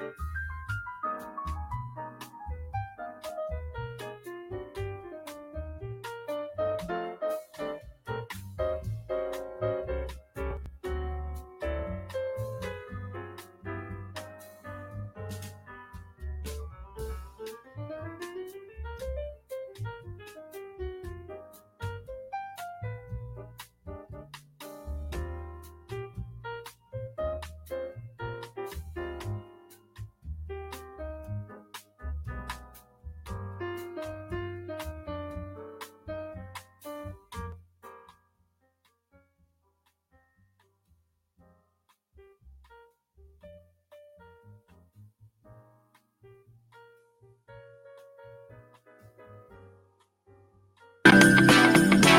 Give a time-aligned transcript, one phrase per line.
[0.00, 0.31] え?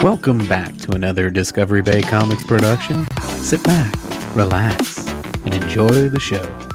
[0.03, 3.07] Welcome back to another Discovery Bay Comics production.
[3.38, 3.95] Sit back,
[4.35, 5.07] relax,
[5.45, 6.72] and enjoy the show.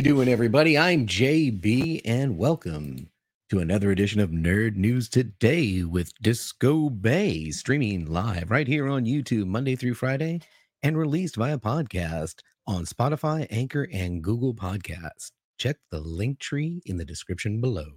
[0.00, 0.78] You doing everybody?
[0.78, 3.10] I'm JB and welcome
[3.50, 9.04] to another edition of Nerd News Today with Disco Bay streaming live right here on
[9.04, 10.40] YouTube Monday through Friday
[10.82, 15.32] and released via podcast on Spotify, Anchor, and Google Podcasts.
[15.58, 17.90] Check the link tree in the description below.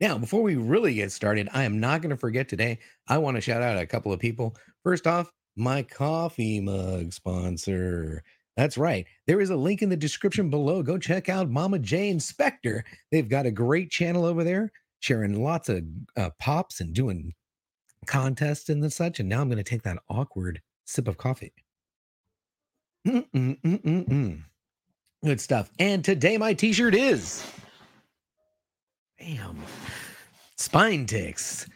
[0.00, 2.78] Now, before we really get started, I am not going to forget today.
[3.06, 4.56] I want to shout out a couple of people.
[4.82, 8.22] First off, my coffee mug sponsor.
[8.56, 9.06] That's right.
[9.26, 10.82] There is a link in the description below.
[10.82, 12.84] Go check out Mama J Inspector.
[13.12, 15.84] They've got a great channel over there, sharing lots of
[16.16, 17.34] uh, pops and doing
[18.06, 19.20] contests and such.
[19.20, 21.52] And now I'm going to take that awkward sip of coffee.
[23.06, 24.42] Mm-mm-mm-mm-mm.
[25.24, 25.70] Good stuff.
[25.78, 27.44] And today my t-shirt is
[29.18, 29.62] Bam.
[30.56, 31.66] Spine ticks.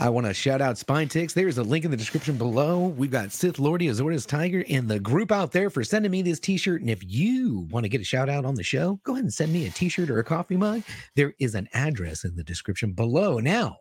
[0.00, 1.34] I want to shout out Spine Ticks.
[1.34, 2.86] There's a link in the description below.
[2.86, 6.40] We've got Sith Lordy, Azorda's Tiger, and the group out there for sending me this
[6.40, 6.80] t-shirt.
[6.80, 9.32] And if you want to get a shout out on the show, go ahead and
[9.32, 10.84] send me a t-shirt or a coffee mug.
[11.16, 13.40] There is an address in the description below.
[13.40, 13.76] Now,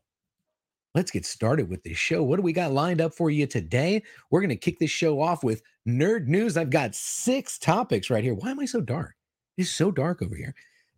[0.93, 2.21] let's get started with this show.
[2.21, 4.03] What do we got lined up for you today?
[4.29, 6.57] We're going to kick this show off with nerd news.
[6.57, 8.33] I've got six topics right here.
[8.33, 9.15] Why am I so dark?
[9.57, 10.53] It's so dark over here.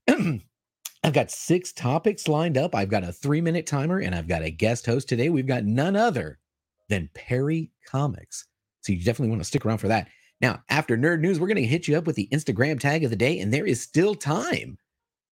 [1.04, 2.76] I've got six topics lined up.
[2.76, 5.30] I've got a three minute timer and I've got a guest host today.
[5.30, 6.40] We've got none other
[6.90, 8.46] than Perry Comics.
[8.82, 10.08] So you definitely want to stick around for that.
[10.42, 13.10] Now, after Nerd News, we're going to hit you up with the Instagram tag of
[13.10, 13.40] the day.
[13.40, 14.78] And there is still time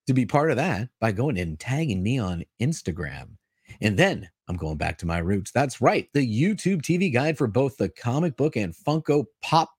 [0.07, 3.29] to be part of that by going and tagging me on Instagram.
[3.81, 5.51] And then I'm going back to my roots.
[5.51, 6.07] That's right.
[6.13, 9.69] The YouTube TV guide for both the comic book and Funko Pop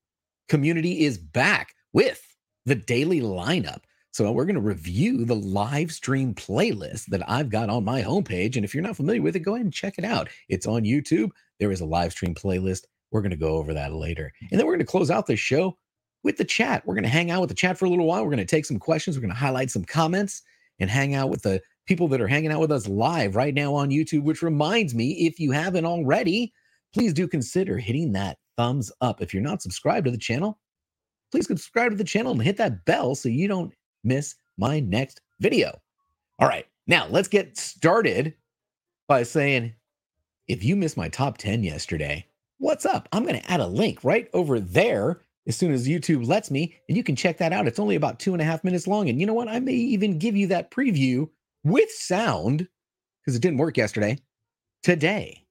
[0.48, 2.22] community is back with
[2.66, 3.80] the daily lineup.
[4.12, 8.56] So we're going to review the live stream playlist that I've got on my homepage.
[8.56, 10.28] And if you're not familiar with it, go ahead and check it out.
[10.48, 11.30] It's on YouTube.
[11.60, 12.84] There is a live stream playlist.
[13.12, 14.32] We're going to go over that later.
[14.50, 15.76] And then we're going to close out the show
[16.24, 16.84] with the chat.
[16.84, 18.22] We're going to hang out with the chat for a little while.
[18.24, 19.16] We're going to take some questions.
[19.16, 20.42] We're going to highlight some comments
[20.80, 23.74] and hang out with the people that are hanging out with us live right now
[23.74, 26.52] on YouTube, which reminds me, if you haven't already,
[26.94, 29.20] please do consider hitting that thumbs up.
[29.22, 30.58] If you're not subscribed to the channel,
[31.30, 33.72] please subscribe to the channel and hit that bell so you don't
[34.04, 35.80] miss my next video.
[36.38, 38.34] All right, now let's get started
[39.08, 39.74] by saying
[40.48, 42.26] if you missed my top 10 yesterday,
[42.58, 43.08] what's up?
[43.12, 46.76] I'm going to add a link right over there as soon as YouTube lets me,
[46.88, 47.66] and you can check that out.
[47.66, 49.08] It's only about two and a half minutes long.
[49.08, 49.48] And you know what?
[49.48, 51.28] I may even give you that preview
[51.64, 52.68] with sound
[53.20, 54.18] because it didn't work yesterday
[54.82, 55.44] today.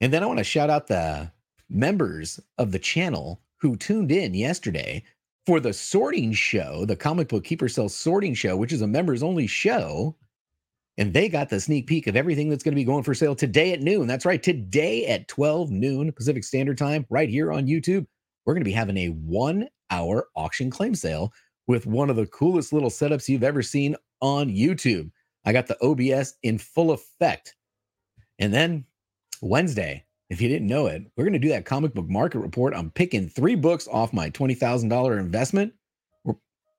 [0.00, 1.30] And then I want to shout out the
[1.68, 5.02] members of the channel who tuned in yesterday
[5.46, 9.22] for the sorting show, the comic book keeper sells sorting show, which is a members
[9.22, 10.16] only show.
[10.98, 13.34] And they got the sneak peek of everything that's going to be going for sale
[13.34, 14.06] today at noon.
[14.06, 18.06] That's right, today at 12 noon Pacific Standard Time, right here on YouTube.
[18.44, 21.32] We're going to be having a one hour auction claim sale
[21.66, 25.10] with one of the coolest little setups you've ever seen on YouTube.
[25.44, 27.54] I got the OBS in full effect.
[28.38, 28.84] And then
[29.42, 32.74] Wednesday, if you didn't know it, we're going to do that comic book market report.
[32.74, 35.72] I'm picking three books off my $20,000 investment.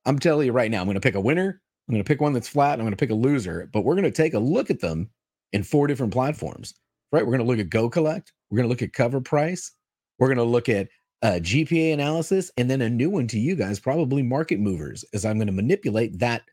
[0.06, 1.62] I'm telling you right now, I'm going to pick a winner.
[1.88, 2.74] I'm going to pick one that's flat.
[2.74, 5.10] I'm going to pick a loser, but we're going to take a look at them
[5.54, 6.74] in four different platforms,
[7.12, 7.26] right?
[7.26, 8.28] We're going to look at GoCollect.
[8.50, 9.72] We're going to look at CovrPrice.
[10.20, 10.90] We're going to look at
[11.22, 15.26] uh, GPA analysis, and then a new one to you guys, probably market movers, as
[15.26, 16.44] I'm going to manipulate that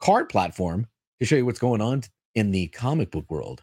[0.00, 0.86] card platform
[1.20, 2.02] to show you what's going on
[2.34, 3.62] in the comic book world.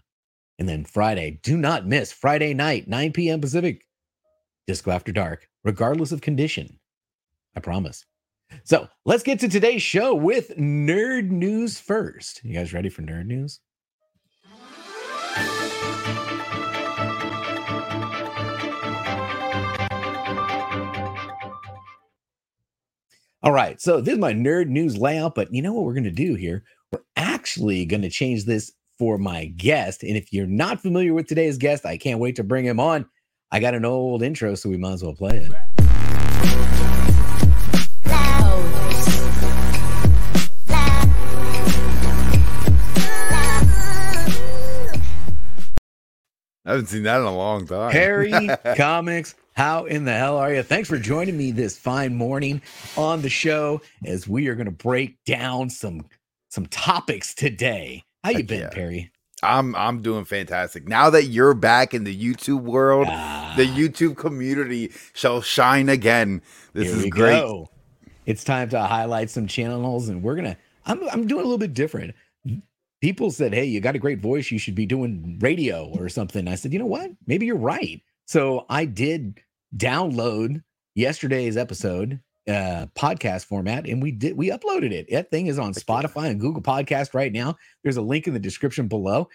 [0.62, 3.42] And then Friday, do not miss Friday night, 9 p.m.
[3.42, 3.84] Pacific,
[4.68, 6.78] Disco After Dark, regardless of condition.
[7.56, 8.06] I promise.
[8.64, 12.44] So let's get to today's show with nerd news first.
[12.44, 13.60] You guys ready for nerd news?
[23.42, 23.82] All right.
[23.82, 26.36] So this is my nerd news layout, but you know what we're going to do
[26.36, 26.64] here?
[26.92, 28.72] We're actually going to change this
[29.02, 30.04] for my guest.
[30.04, 33.08] And if you're not familiar with today's guest, I can't wait to bring him on.
[33.52, 35.52] I got an old intro, so we might as well play it.
[46.64, 47.92] I haven't seen that in a long time.
[47.92, 50.62] Perry Comics, how in the hell are you?
[50.62, 52.62] Thanks for joining me this fine morning
[52.96, 56.06] on the show as we are going to break down some
[56.50, 58.04] some topics today.
[58.24, 58.70] How you Heck been, yeah.
[58.70, 59.12] Perry?
[59.44, 60.88] I'm I'm doing fantastic.
[60.88, 66.42] Now that you're back in the YouTube world, Ah, the YouTube community shall shine again.
[66.74, 67.40] This here is great.
[67.42, 67.70] go.
[68.28, 70.58] It's time to highlight some channels, and we're gonna.
[70.86, 72.14] I'm I'm doing a little bit different.
[73.02, 74.52] People said, "Hey, you got a great voice.
[74.52, 77.10] You should be doing radio or something." I said, "You know what?
[77.26, 79.42] Maybe you're right." So I did
[79.76, 80.62] download
[80.94, 85.08] yesterday's episode uh podcast format and we did we uploaded it.
[85.12, 87.56] That thing is on spotify and google podcast right now.
[87.84, 89.30] There's a link in the description below.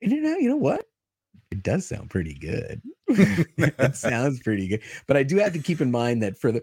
[0.00, 0.84] And you know you know what?
[1.50, 2.80] It does sound pretty good.
[3.56, 4.80] It sounds pretty good.
[5.06, 6.62] But i do have to keep in mind that for the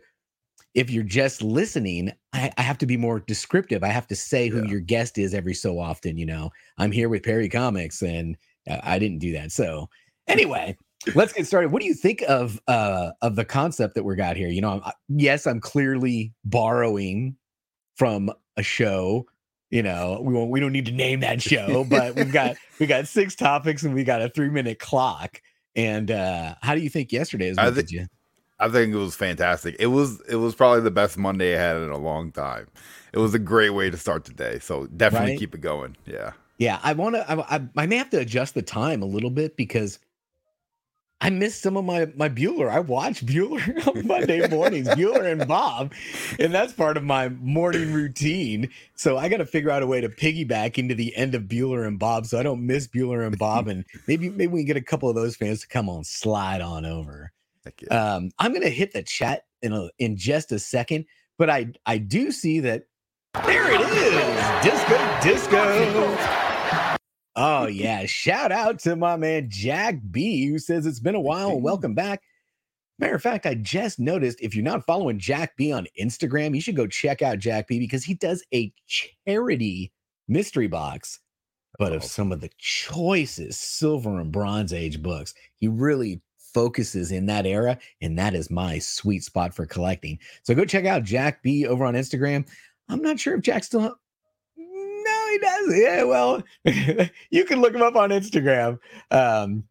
[0.73, 3.83] if you're just listening i, I have to be more descriptive.
[3.83, 4.69] I have to say who Yeah.
[4.69, 6.49] your guest is every so often you know?
[6.77, 8.37] I'm here with perry comics and
[8.69, 9.51] uh, i didn't do that.
[9.51, 9.89] So
[10.27, 10.77] anyway
[11.15, 14.35] let's get started what do you think of uh of the concept that we got
[14.37, 17.35] here you know I'm, yes i'm clearly borrowing
[17.95, 19.25] from a show
[19.69, 22.87] you know we won't we don't need to name that show but we've got we
[22.87, 25.41] got six topics and we got a three minute clock
[25.75, 28.07] and uh how do you think yesterday's I went, thi- did you
[28.59, 29.75] I think it was fantastic.
[29.79, 32.67] It was it was probably the best Monday I had in a long time.
[33.11, 34.59] It was a great way to start the day.
[34.59, 35.39] So definitely Right?
[35.39, 35.97] keep it going.
[36.05, 36.33] Yeah.
[36.59, 37.27] Yeah, I want to.
[37.29, 39.97] I, I I may have to adjust the time a little bit because
[41.21, 42.69] I missed some of my my Bueller.
[42.69, 45.93] I watch Bueller on Monday mornings, Bueller and Bob,
[46.39, 48.69] and that's part of my morning routine.
[48.95, 51.87] So I got to figure out a way to piggyback into the end of Bueller
[51.87, 54.77] and Bob, so I don't miss Bueller and Bob, and maybe maybe we can get
[54.77, 57.31] a couple of those fans to come on slide on over.
[57.91, 61.05] Um, I'm gonna hit the chat in a, in just a second,
[61.37, 62.85] but I I do see that
[63.45, 66.40] there it is, disco disco.
[67.35, 71.59] Oh yeah, shout out to my man Jack B who says it's been a while.
[71.59, 72.21] Welcome back.
[72.99, 76.61] Matter of fact, I just noticed if you're not following Jack B on Instagram, you
[76.61, 78.71] should go check out Jack B because he does a
[79.25, 79.91] charity
[80.27, 81.19] mystery box,
[81.79, 82.05] but of oh.
[82.05, 85.33] some of the choicest silver and bronze age books.
[85.55, 86.21] He really
[86.53, 90.19] focuses in that era, and that is my sweet spot for collecting.
[90.43, 92.45] So go check out Jack B over on Instagram.
[92.89, 93.95] I'm not sure if Jack still.
[95.31, 95.79] He does.
[95.79, 96.43] Yeah, well,
[97.29, 98.79] you can look him up on Instagram.
[99.11, 99.63] Um,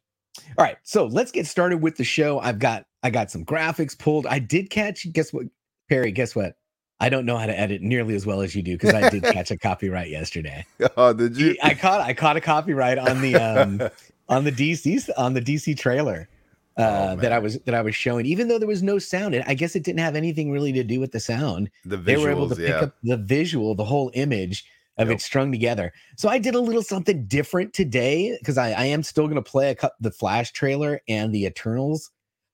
[0.56, 2.40] all right, so let's get started with the show.
[2.40, 4.26] I've got I got some graphics pulled.
[4.26, 5.10] I did catch.
[5.12, 5.46] Guess what,
[5.88, 6.12] Perry?
[6.12, 6.56] Guess what?
[7.00, 9.22] I don't know how to edit nearly as well as you do because I did
[9.22, 10.66] catch a copyright yesterday.
[10.96, 11.56] oh, did you?
[11.62, 13.80] I caught I caught a copyright on the um
[14.28, 16.28] on the DC on the DC trailer
[16.76, 18.26] uh, Oh, that I was that I was showing.
[18.26, 20.84] Even though there was no sound, and I guess it didn't have anything really to
[20.84, 21.70] do with the sound.
[21.84, 22.80] the visuals, They were able to pick yeah.
[22.80, 24.64] up the visual, the whole image
[24.98, 25.16] of Yep.
[25.16, 25.92] it strung together.
[26.16, 29.42] So I did a little something different today because I, I am still going to
[29.42, 32.10] play a cut the Flash trailer and the Eternals.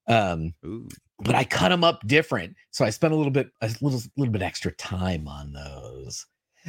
[0.09, 0.89] Um, Ooh.
[1.21, 2.55] but I cut them up different.
[2.71, 6.27] So I spent a little bit, a little, little bit extra time on those.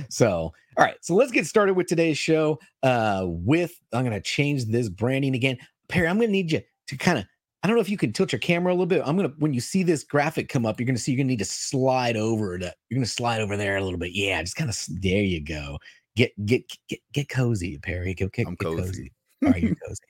[0.10, 0.98] So, all right.
[1.02, 2.60] So let's get started with today's show.
[2.84, 5.58] Uh, with I'm gonna change this branding again.
[5.90, 7.26] Perry, I'm gonna need you to kind of.
[7.64, 9.02] I don't know if you can tilt your camera a little bit.
[9.06, 11.40] I'm gonna when you see this graphic come up, you're gonna see you're gonna need
[11.40, 12.74] to slide over to.
[12.90, 14.12] You're gonna slide over there a little bit.
[14.14, 14.78] Yeah, just kind of.
[15.02, 15.80] There you go.
[16.16, 18.14] Get get get get cozy, Perry.
[18.14, 19.12] Go get, I'm get cozy.
[19.44, 20.04] All right, you're cozy.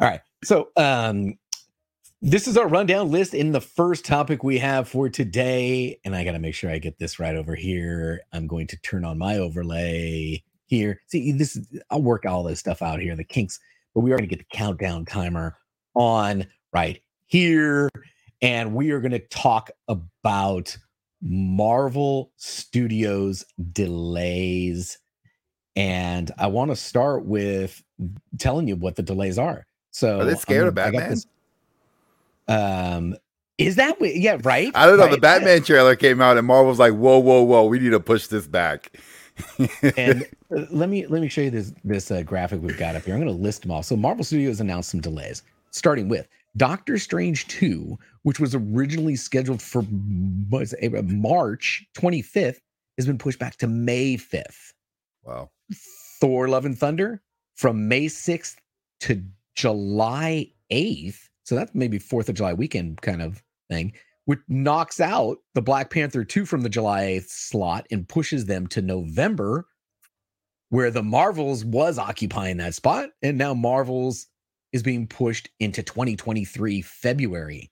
[0.00, 0.20] All right.
[0.44, 1.38] So um
[2.20, 6.00] this is our rundown list in the first topic we have for today.
[6.04, 8.22] And I gotta make sure I get this right over here.
[8.32, 11.00] I'm going to turn on my overlay here.
[11.06, 13.60] See, this is I'll work all this stuff out here, the kinks,
[13.94, 15.56] but we are gonna get the countdown timer
[15.94, 17.88] on right here.
[18.42, 20.76] And we are gonna talk about
[21.20, 24.98] Marvel Studios delays.
[25.76, 27.82] And I want to start with
[28.38, 29.64] telling you what the delays are.
[29.90, 31.10] So Are they scared of gonna- I got Batman?
[31.10, 31.26] this-
[32.48, 33.16] Um,
[33.58, 34.14] is that what?
[34.14, 34.70] Yeah, right.
[34.74, 35.08] I don't know.
[35.08, 35.18] The.
[35.18, 37.66] Batman trailer came out, and Marvel's like, "Whoa, whoa, whoa!
[37.66, 38.96] We need to push this back."
[39.96, 40.24] and
[40.56, 43.14] uh, let me let me show you this this uh, graphic we've got up here.
[43.14, 43.82] I'm going to list them all.
[43.82, 49.62] So Marvel Studios announced some delays, starting with Doctor Strange 2, which was originally scheduled
[49.62, 52.58] for March 25th,
[52.96, 54.72] has been pushed back to May 5th.
[55.22, 55.50] wow.
[56.20, 57.22] Thor: Love and Thunder
[57.54, 58.56] from May 6th
[59.00, 59.22] to
[59.54, 61.28] July 8th.
[61.44, 63.92] So that's maybe Fourth of July weekend kind of thing.
[64.28, 68.66] which knocks out the Black Panther 2 from the July 8th slot and pushes them
[68.66, 69.64] to November,
[70.68, 73.08] where the Marvels was occupying that spot.
[73.22, 74.26] And now Marvels
[74.72, 77.70] is being pushed into 2023 February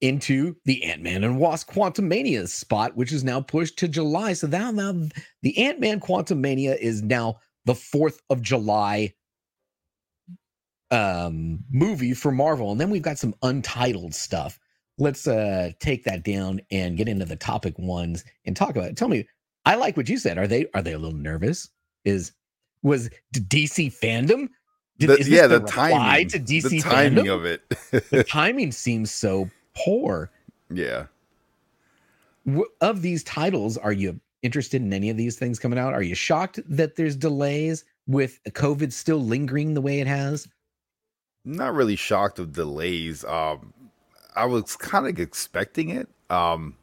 [0.00, 4.32] into the Ant-Man and Wasp Quantumania spot, which is now pushed to July.
[4.32, 4.94] So now, now
[5.42, 9.14] the Ant-Man Quantumania is now the 4th of July
[10.90, 12.72] um movie for Marvel.
[12.72, 14.58] And then we've got some untitled stuff.
[14.96, 18.96] Let's uh take that down and get into the topic ones and talk about it.
[18.96, 19.26] Tell me,
[19.64, 20.38] I like what you said.
[20.38, 21.68] Are they are they a little nervous?
[22.04, 22.32] Is
[22.82, 24.48] was DC fandom?
[24.98, 27.34] Did, the, yeah, the, the timing to DC the timing fandom?
[27.34, 27.68] of it.
[28.10, 30.30] the timing seems so poor.
[30.72, 31.06] Yeah.
[32.80, 35.94] Of these titles, are you interested in any of these things coming out?
[35.94, 40.48] Are you shocked that there's delays with COVID still lingering the way it has?
[41.48, 43.24] not really shocked of delays.
[43.24, 43.72] Um,
[44.36, 46.08] I was kind of expecting it.
[46.30, 46.76] Um,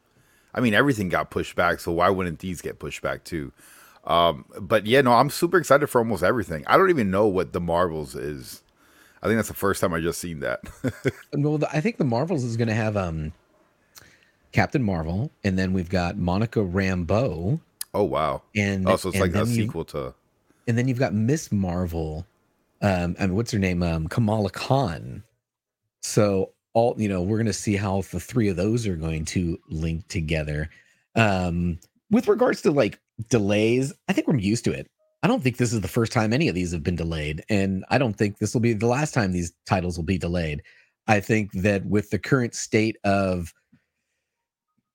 [0.54, 3.52] I mean, everything got pushed back, so why wouldn't these get pushed back too?
[4.06, 6.64] Um, but yeah, no, I'm super excited for almost everything.
[6.68, 8.62] I don't even know what the Marvels is.
[9.24, 10.62] I think that's the first time I just seen that.
[11.34, 13.34] well, I think the Marvels is going to have um,
[14.52, 17.60] Captain Marvel, and then we've got Monica Rambeau.
[17.94, 18.44] Oh wow!
[18.56, 20.14] And oh, so it's like a sequel you, to.
[20.68, 22.28] And then you've got Miss Marvel,
[22.82, 23.82] um, I mean, what's her name?
[23.82, 25.24] Um, Kamala Khan.
[26.02, 29.26] So all you know, we're going to see how the three of those are going
[29.26, 30.70] to link together.
[31.16, 31.80] Um,
[32.12, 34.90] with regards to like delays, I think we're used to it.
[35.24, 37.84] I don't think this is the first time any of these have been delayed, and
[37.90, 40.62] I don't think this will be the last time these titles will be delayed.
[41.08, 43.54] I think that with the current state of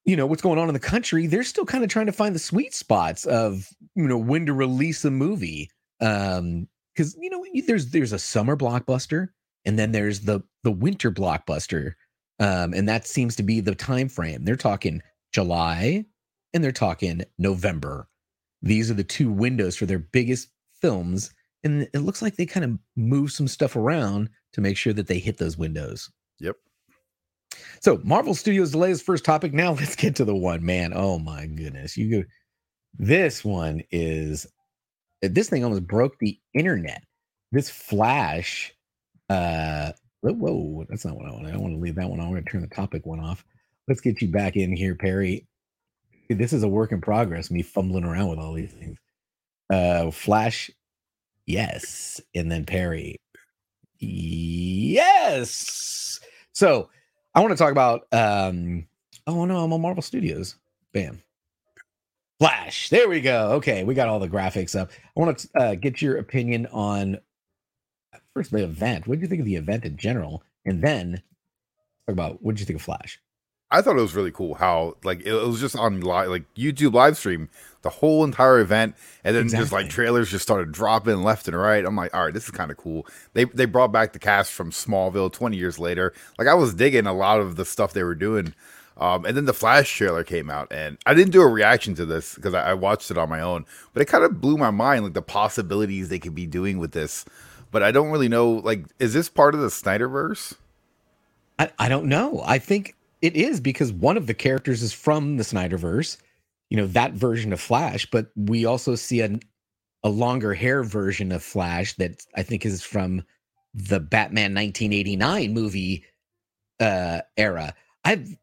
[0.05, 2.35] you know what's going on in the country, they're still kind of trying to find
[2.35, 5.71] the sweet spots of you know when to release a movie.
[6.01, 6.69] Um,
[7.01, 9.29] because you know there's there's a summer blockbuster
[9.65, 11.95] and then there's the the winter blockbuster
[12.39, 16.05] um, and that seems to be the time frame they're talking july
[16.53, 18.09] and they're talking november
[18.63, 20.49] these are the two windows for their biggest
[20.81, 24.93] films and it looks like they kind of move some stuff around to make sure
[24.93, 26.57] that they hit those windows yep
[27.81, 31.47] so marvel studios delays first topic now let's get to the one man oh my
[31.47, 32.27] goodness you go
[32.99, 34.47] this one is
[35.23, 37.03] this thing almost broke the internet.
[37.53, 38.73] This flash,
[39.29, 41.47] uh, whoa, whoa, that's not what I want.
[41.47, 42.21] I don't want to leave that one.
[42.21, 43.45] I want to turn the topic one off.
[43.89, 45.47] Let's get you back in here, Perry.
[46.39, 47.51] This is a work in progress.
[47.51, 48.99] Me fumbling around with all these things.
[49.69, 50.71] Uh, flash,
[51.47, 53.17] yes, and then Perry,
[53.99, 56.21] yes.
[56.53, 56.89] So
[57.35, 58.07] I want to talk about.
[58.13, 58.87] um
[59.27, 60.57] Oh no, I'm on Marvel Studios.
[60.93, 61.23] Bam.
[62.41, 62.89] Flash.
[62.89, 63.53] There we go.
[63.53, 64.91] Okay, we got all the graphics up.
[65.17, 67.19] I want to uh, get your opinion on
[68.35, 69.07] first the event.
[69.07, 71.23] What do you think of the event in general, and then
[72.07, 73.21] talk about what do you think of Flash?
[73.73, 76.93] I thought it was really cool how like it was just on live, like YouTube
[76.93, 77.49] live stream
[77.83, 79.63] the whole entire event, and then exactly.
[79.63, 81.85] just like trailers just started dropping left and right.
[81.85, 83.07] I'm like, all right, this is kind of cool.
[83.35, 86.13] They they brought back the cast from Smallville 20 years later.
[86.39, 88.55] Like I was digging a lot of the stuff they were doing.
[88.97, 92.05] Um, and then the Flash trailer came out, and I didn't do a reaction to
[92.05, 93.65] this because I, I, watched it on my own.
[93.95, 96.93] But it kind of blew my mind, like the possibilities they could be doing with
[96.93, 97.25] this.
[97.71, 100.55] But I don't really know, like, is this part of the Snyderverse?
[101.59, 102.43] I, I don't know.
[102.45, 106.17] I think it is because one of the characters is from the Snyderverse,
[106.71, 108.07] you know, that version of Flash.
[108.11, 109.39] But we also see a,
[110.03, 113.23] a longer hair version of Flash that I think is from
[113.75, 116.05] the Batman 1989 movie
[116.81, 117.75] uh, era.
[118.05, 118.37] I've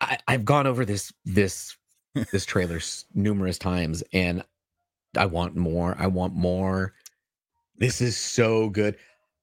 [0.00, 1.76] I, I've gone over this this
[2.32, 2.80] this trailer
[3.14, 4.44] numerous times, and
[5.16, 5.96] I want more.
[5.98, 6.94] I want more.
[7.76, 8.96] This is so good.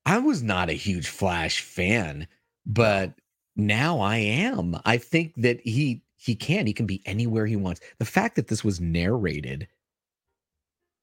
[0.05, 2.27] I was not a huge Flash fan,
[2.65, 3.13] but
[3.59, 4.77] now I am.
[4.85, 6.67] I think that he he can.
[6.67, 7.81] He can be anywhere he wants.
[7.99, 9.67] The fact that this was narrated,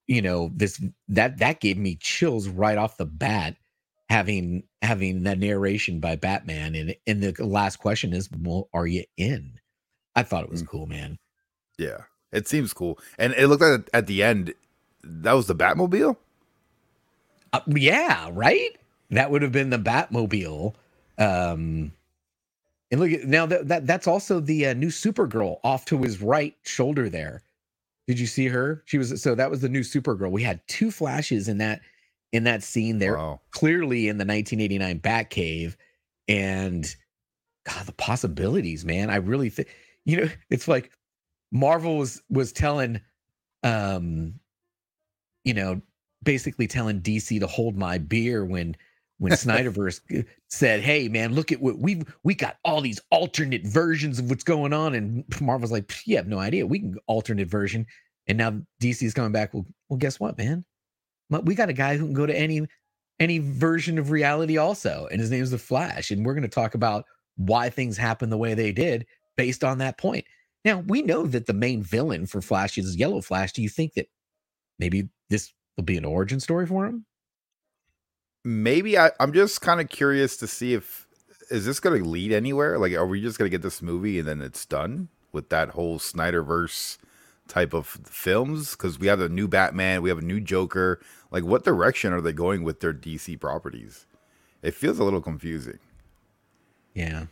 [0.07, 3.57] you know, this that that gave me chills right off the bat
[4.09, 9.05] having having that narration by Batman and and the last question is well are you
[9.17, 9.59] in
[10.15, 10.69] I thought it was mm.
[10.69, 11.19] cool man
[11.79, 11.99] yeah
[12.33, 14.55] it seems cool and it looked like at the end
[15.03, 16.17] that was the Batmobile
[17.53, 18.77] uh, yeah right
[19.11, 20.75] that would have been the Batmobile
[21.19, 21.93] um
[22.91, 26.21] and look at now that, that that's also the uh, new Supergirl off to his
[26.21, 27.43] right shoulder there
[28.07, 30.91] did you see her she was so that was the new Supergirl we had two
[30.91, 31.81] flashes in that
[32.33, 32.99] in that scene.
[32.99, 33.41] They're wow.
[33.51, 35.77] clearly in the 1989 Batcave,
[36.29, 36.97] and
[37.65, 39.11] God, the possibilities, man.
[39.11, 39.69] I really think
[40.05, 40.91] you know it's like
[41.53, 43.01] Marvel was was telling,
[43.63, 44.39] um,
[45.45, 45.81] you know,
[46.23, 48.77] basically telling DC to hold my beer when
[49.19, 53.67] when Snyderverse uh, said, "Hey, man, look at what we've we got all these alternate
[53.67, 56.67] versions of what's going on," and Marvel's like, "You have no idea.
[56.67, 57.87] We can alternate version."
[58.27, 59.55] And now DC's coming back.
[59.55, 60.65] Well, well, guess what, man?
[61.31, 62.67] We got a guy who can go to any
[63.19, 66.11] any version of reality also, and his name is the Flash.
[66.11, 67.05] And we're going to talk about
[67.37, 70.25] why things happen the way they did based on that point.
[70.65, 73.53] Now we know that the main villain for Flash is Yellow Flash.
[73.53, 74.09] Do you think that
[74.79, 77.07] maybe this will be an origin story for him?
[78.47, 81.07] Maybe I, I'm just kind of curious to see if
[81.51, 82.79] is this going to lead anywhere?
[82.79, 85.71] Like, are we just going to get this movie and then it's done with that
[85.71, 86.99] whole Snyderverse
[87.49, 88.73] type of films?
[88.73, 91.01] Because we have a new Batman, we have a new Joker.
[91.31, 94.07] Like, what direction are they going with their DC properties?
[94.63, 95.79] It feels a little confusing.
[96.95, 97.27] Yeah,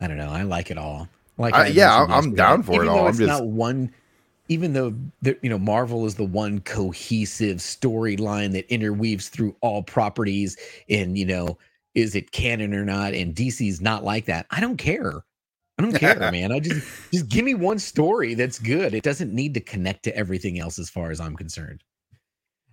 [0.00, 0.30] I don't know.
[0.30, 1.08] I like it all.
[1.38, 3.06] Like, I, yeah, I'm, I'm down for it all.
[3.06, 3.92] I'm just not one
[4.48, 9.82] even though the, you know Marvel is the one cohesive storyline that interweaves through all
[9.82, 10.56] properties,
[10.88, 11.58] and you know
[11.94, 14.46] is it canon or not, and DC's not like that.
[14.50, 15.24] I don't care.
[15.78, 16.52] I don't care, man.
[16.52, 18.94] I just just give me one story that's good.
[18.94, 21.82] It doesn't need to connect to everything else, as far as I'm concerned.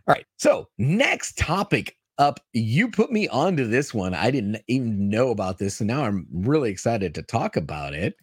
[0.08, 0.26] All right.
[0.38, 2.40] So next topic up.
[2.54, 4.14] You put me onto this one.
[4.14, 8.16] I didn't even know about this, so now I'm really excited to talk about it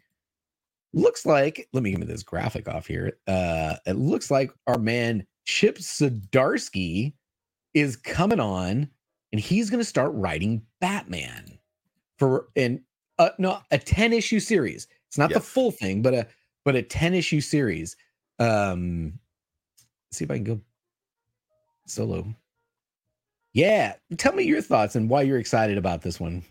[0.92, 4.79] looks like let me give me this graphic off here uh it looks like our
[4.79, 7.12] man chip zdarsky
[7.74, 8.88] is coming on
[9.33, 11.59] and he's going to start writing batman
[12.18, 12.85] for an
[13.18, 14.87] uh no a 10 issue series.
[15.09, 15.38] It's not yes.
[15.38, 16.26] the full thing but a
[16.64, 17.96] but a 10 issue series.
[18.38, 19.18] Um
[20.12, 20.61] see if i can go
[21.87, 22.26] solo.
[23.53, 26.44] Yeah tell me your thoughts and why you're excited about this one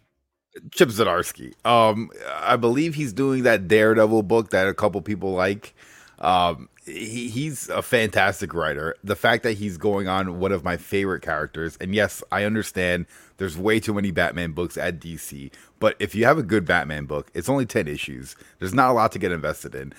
[0.72, 1.54] Chip Zdarsky.
[1.66, 2.10] Um,
[2.42, 5.74] I believe he's doing that Daredevil book that a couple people like.
[6.20, 8.96] Um, he, he's a fantastic writer.
[9.04, 13.06] The fact that he's going on one of my favorite characters, and yes, I understand
[13.38, 17.06] there's way too many Batman books at DC, but if you have a good Batman
[17.06, 18.36] book, it's only 10 issues.
[18.60, 19.94] There's not a lot to get invested in.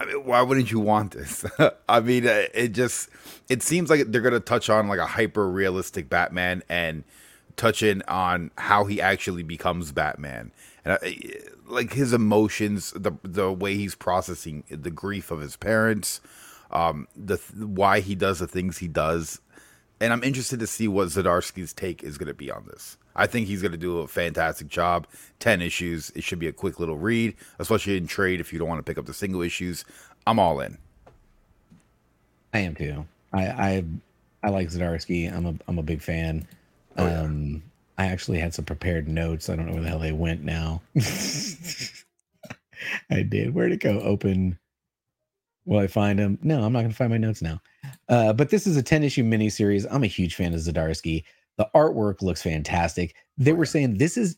[0.00, 1.44] I mean, why wouldn't you want this?
[1.88, 3.10] I mean, uh, it just
[3.50, 7.04] it seems like they're gonna touch on like a hyper realistic Batman and
[7.56, 10.52] touch in on how he actually becomes Batman
[10.84, 11.16] and I,
[11.66, 16.20] like his emotions, the the way he's processing the grief of his parents,
[16.70, 19.40] um, the why he does the things he does,
[20.00, 22.96] and I'm interested to see what Zdarsky's take is going to be on this.
[23.14, 25.06] I think he's going to do a fantastic job.
[25.38, 28.68] Ten issues, it should be a quick little read, especially in trade if you don't
[28.68, 29.84] want to pick up the single issues.
[30.26, 30.78] I'm all in.
[32.54, 33.06] I am too.
[33.32, 33.84] I I,
[34.42, 35.32] I like Zdarsky.
[35.32, 36.46] I'm a I'm a big fan.
[37.00, 37.20] Oh, yeah.
[37.22, 37.62] Um,
[37.98, 39.50] I actually had some prepared notes.
[39.50, 40.82] I don't know where the hell they went now.
[43.10, 43.54] I did.
[43.54, 44.00] Where'd it go?
[44.00, 44.58] Open.
[45.66, 46.38] Will I find them?
[46.42, 47.60] No, I'm not going to find my notes now.
[48.08, 49.86] Uh, but this is a 10 issue miniseries.
[49.90, 51.24] I'm a huge fan of Zdarsky.
[51.58, 53.14] The artwork looks fantastic.
[53.36, 54.36] They were saying this is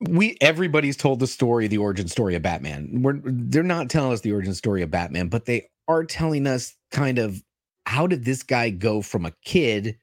[0.00, 3.02] we everybody's told the story, the origin story of Batman.
[3.02, 6.74] We're they're not telling us the origin story of Batman, but they are telling us
[6.90, 7.42] kind of
[7.86, 9.96] how did this guy go from a kid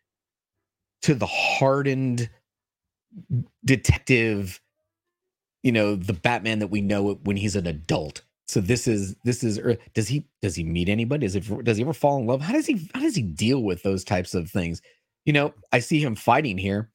[1.04, 2.30] to the hardened
[3.64, 4.60] detective
[5.64, 8.22] you know the batman that we know when he's an adult.
[8.48, 9.60] So this is this is
[9.94, 11.26] does he does he meet anybody?
[11.26, 12.42] Does it does he ever fall in love?
[12.42, 14.82] How does he how does he deal with those types of things?
[15.26, 16.90] You know i see him fighting here.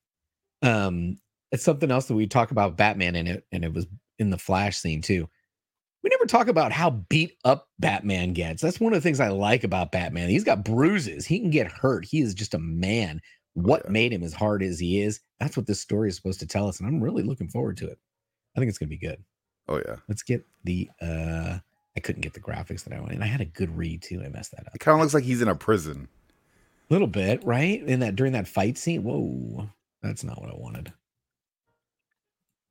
[0.62, 1.16] Um
[1.50, 3.86] it's something else that we talk about batman in it and it was
[4.18, 5.28] in the flash scene too.
[6.04, 8.62] We never talk about how beat up batman gets.
[8.62, 10.28] That's one of the things i like about batman.
[10.28, 11.24] He's got bruises.
[11.24, 12.04] He can get hurt.
[12.04, 13.20] He is just a man
[13.62, 15.20] what made him as hard as he is.
[15.40, 16.78] That's what this story is supposed to tell us.
[16.78, 17.98] And I'm really looking forward to it.
[18.56, 19.22] I think it's going to be good.
[19.68, 19.96] Oh, yeah.
[20.08, 21.58] Let's get the, uh,
[21.96, 23.16] I couldn't get the graphics that I wanted.
[23.16, 24.22] And I had a good read too.
[24.24, 24.74] I messed that up.
[24.74, 26.08] It kind of looks like he's in a prison.
[26.88, 27.82] A little bit, right?
[27.82, 29.02] In that, during that fight scene.
[29.02, 29.68] Whoa,
[30.02, 30.92] that's not what I wanted.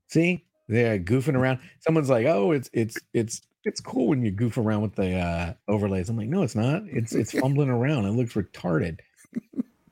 [0.08, 1.60] See, they're goofing around.
[1.82, 5.54] Someone's like, oh, it's, it's, it's, it's cool when you goof around with the uh,
[5.68, 6.10] overlays.
[6.10, 6.84] I'm like, no, it's not.
[6.88, 8.06] It's it's fumbling around.
[8.06, 9.00] It looks retarded.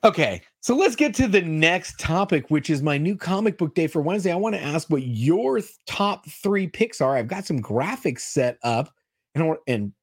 [0.06, 3.88] Okay, so let's get to the next topic, which is my new comic book day
[3.88, 4.32] for Wednesday.
[4.32, 7.18] I want to ask what your top three picks are.
[7.18, 8.94] I've got some graphics set up,
[9.34, 9.94] and and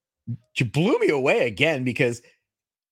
[0.57, 2.21] you blew me away again because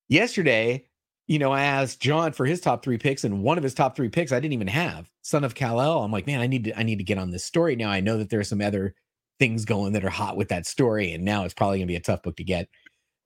[0.08, 0.86] yesterday,
[1.28, 3.94] you know, I asked John for his top three picks, and one of his top
[3.94, 5.10] three picks I didn't even have.
[5.22, 6.04] Son of Kal El.
[6.06, 7.90] I'm like, man, I need to, I need to get on this story now.
[7.90, 8.96] I know that there are some other
[9.38, 12.00] things going that are hot with that story, and now it's probably gonna be a
[12.00, 12.70] tough book to get.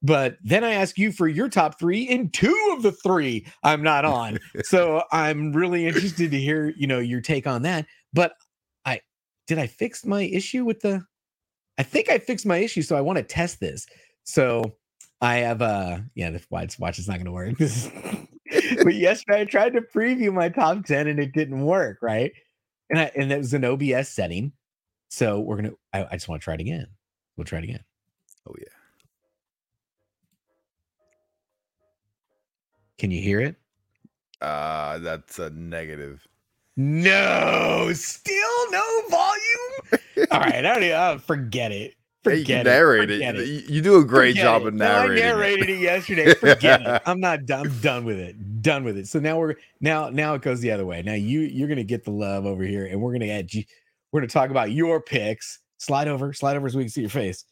[0.06, 3.82] But then I ask you for your top three, and two of the three I'm
[3.82, 4.38] not on.
[4.62, 7.88] so I'm really interested to hear, you know, your take on that.
[8.14, 8.34] But
[8.86, 9.02] I
[9.48, 11.04] did I fix my issue with the
[11.80, 13.88] I think I fixed my issue, so I want to test this.
[14.24, 14.76] So
[15.22, 17.58] I have uh yeah, the watch watch is not gonna work.
[17.58, 22.32] but yesterday I tried to preview my top 10 and it didn't work, right?
[22.92, 24.52] And I and that was an OBS setting.
[25.10, 26.86] So we're gonna I, I just want to try it again.
[27.38, 27.84] We'll try it again.
[28.48, 28.85] Oh yeah.
[33.06, 33.56] Can you hear it?
[34.42, 36.28] Uh that's a negative.
[36.76, 40.28] No, still no volume.
[40.32, 41.94] All right, I don't even, uh, forget it.
[42.24, 42.64] Hey, Forget you it.
[42.64, 43.48] narrate Forget it.
[43.48, 44.68] You- You do a great Forget job it.
[44.70, 45.24] of No, narrating.
[45.24, 46.34] I narrated it yesterday.
[46.34, 47.02] Forget it.
[47.06, 47.68] I'm not done.
[47.68, 48.64] I'm done with it.
[48.64, 49.08] Done with it.
[49.08, 51.04] So now we're now now it goes the other way.
[51.04, 53.64] Now you you're gonna get the love over here, and we're gonna add you.
[54.12, 55.60] We're gonna talk about your picks.
[55.78, 57.46] Slide over, slide over so we can see your face.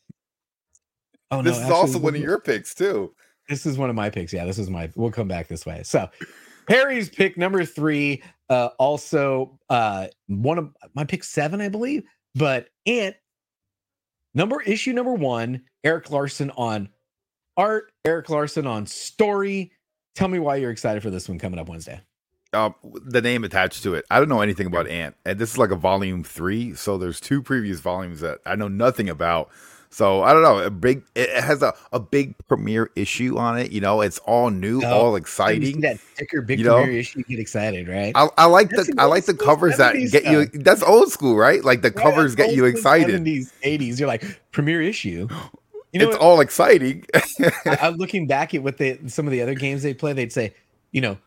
[1.29, 3.13] Oh This no, is actually, also one of your picks too.
[3.49, 4.33] This is one of my picks.
[4.33, 4.89] Yeah, this is my.
[4.95, 5.83] We'll come back this way.
[5.83, 6.09] So,
[6.67, 8.23] Perry's pick number three.
[8.49, 12.03] Uh, also, uh, one of my pick seven, I believe.
[12.35, 13.15] But Ant
[14.33, 15.61] number issue number one.
[15.83, 16.89] Erik Larsen on
[17.57, 17.91] art.
[18.05, 19.71] Erik Larsen on story.
[20.15, 21.99] Tell me why you're excited for this one coming up Wednesday.
[22.53, 24.05] Um, the name attached to it.
[24.11, 26.75] I don't know anything about Ant, and this is like a volume three.
[26.75, 29.49] So there's two previous volumes that I know nothing about.
[29.93, 30.59] So I don't know.
[30.59, 31.03] A big.
[31.15, 33.71] It has a, a big premiere issue on it.
[33.71, 35.81] You know, it's all new, Oh, all When you see exciting.
[35.81, 36.77] that sticker, big You know?
[36.77, 38.11] premiere issue, you get excited, right?
[38.15, 40.45] I, I like That's the I like the covers that 70s get you.
[40.47, 41.63] That's old school, right?
[41.63, 43.23] Like the Right, covers get you excited.
[43.23, 43.99] 70s, 80s.
[43.99, 45.27] You're like premiere issue.
[45.91, 46.21] You know it's what?
[46.21, 47.05] all exciting.
[47.15, 47.21] I,
[47.81, 50.13] I'm looking back at what they some of the other games they play.
[50.13, 50.55] They'd say,
[50.91, 51.17] you know,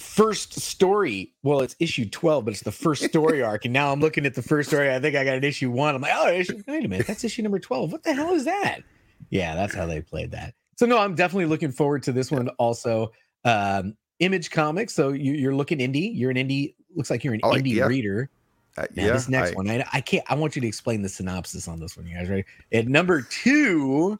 [0.00, 1.32] first story.
[1.42, 3.64] Well, it's issue 12, but it's the first story arc.
[3.66, 4.92] And now I'm looking at the first story.
[4.92, 5.94] I think I got an issue one.
[5.94, 7.92] I'm like, oh, issue, wait a minute, that's issue number 12.
[7.92, 8.80] What the hell is that?
[9.28, 10.54] Yeah, that's how they played that.
[10.76, 12.48] So no, I'm definitely looking forward to this one.
[12.58, 13.12] Also,
[13.44, 14.94] um, Image Comics.
[14.94, 16.10] So you, you're looking indie.
[16.14, 16.74] You're an indie.
[16.96, 17.86] Looks like you're an like- indie yeah.
[17.86, 18.30] reader.
[18.78, 20.24] Uh, Now, yeah, this next I- one, I, I can't.
[20.30, 22.06] I want you to explain the synopsis on this one.
[22.06, 22.44] You guys ready?
[22.72, 24.18] At number two,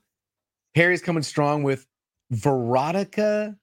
[0.74, 1.86] Perry's coming strong with
[2.30, 3.56] Veronica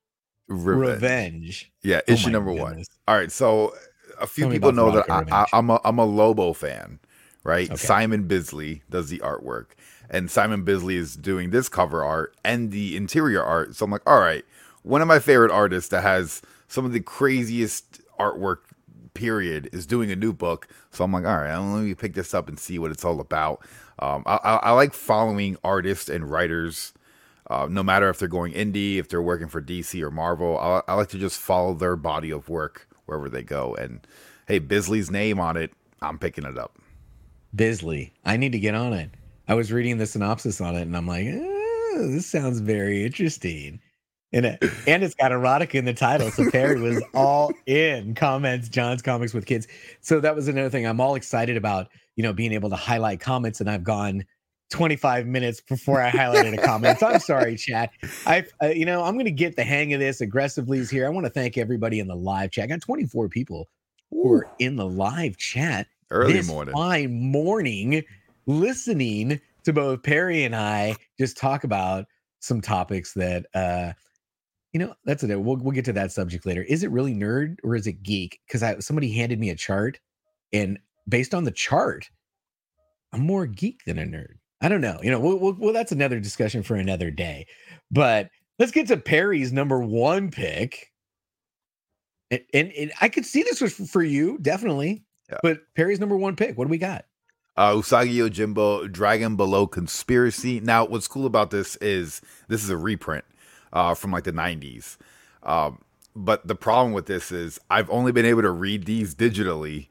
[0.47, 0.93] Revenge.
[0.93, 1.71] Revenge.
[1.83, 2.83] Yeah, Oh issue my number one.
[3.07, 3.73] All right, so
[4.19, 6.99] a few Tell people know that I, I'm a I'm a Lobo fan,
[7.43, 7.67] right?
[7.67, 7.75] Okay.
[7.75, 9.67] Simon Bisley does the artwork,
[10.09, 13.75] and Simon Bisley is doing this cover art and the interior art.
[13.75, 14.45] So I'm like, all right,
[14.83, 18.57] one of my favorite artists that has some of the craziest artwork.
[19.13, 22.35] Period is doing a new book, so I'm like, all right, let me pick this
[22.35, 23.65] up and see what it's all about.
[23.97, 26.93] Um, I, I, I like following artists and writers
[27.49, 30.57] uh, no matter if they're going indie, if they're working for DC or Marvel.
[30.57, 33.75] I, I like to just follow their body of work wherever they go.
[33.75, 34.05] And
[34.47, 36.77] hey, Bisley's name on it, I'm picking it up.
[37.55, 38.13] Bisley.
[38.25, 39.11] I need to get on it.
[39.47, 43.79] I was reading the synopsis on it, and I'm like, eh, this sounds very interesting.
[44.33, 48.13] And it, and it's got erotica in the title, so Perry was all in.
[48.13, 49.67] Comments, John's comics with kids.
[50.01, 50.85] So that was another thing.
[50.85, 54.25] I'm all excited about, you know, being able to highlight comments, and I've gone
[54.69, 56.99] 25 minutes before I highlighted a comment.
[56.99, 57.91] So I'm sorry, chat.
[58.25, 60.21] I, uh, you know, I'm going to get the hang of this.
[60.21, 61.05] Aggressively is here.
[61.05, 62.65] I want to thank everybody in the live chat.
[62.65, 63.67] I got 24 people
[64.11, 66.73] who are in the live chat Early this morning.
[66.73, 68.03] fine morning
[68.45, 72.05] listening to both Perry and I just talk about
[72.39, 73.91] some topics that uh
[74.73, 77.57] you know that's it we'll, we'll get to that subject later is it really nerd
[77.63, 79.99] or is it geek because i somebody handed me a chart
[80.53, 80.77] and
[81.09, 82.09] based on the chart
[83.11, 86.19] i'm more geek than a nerd i don't know you know well, well, that's another
[86.19, 87.45] discussion for another day
[87.91, 90.91] but let's get to perry's number one pick
[92.31, 95.37] and, and, and i could see this was for you definitely Yeah.
[95.43, 97.05] but perry's number one pick what do we got
[97.57, 100.59] Uh, Usagi Yojimbo, Dragon Bellow Conspiracy.
[100.59, 103.25] Now, what's cool about this is this is a reprint
[103.73, 104.97] uh, from like the 90s.
[105.41, 105.79] Um,
[106.15, 109.87] but the problem with this is I've only been able to read these digitally.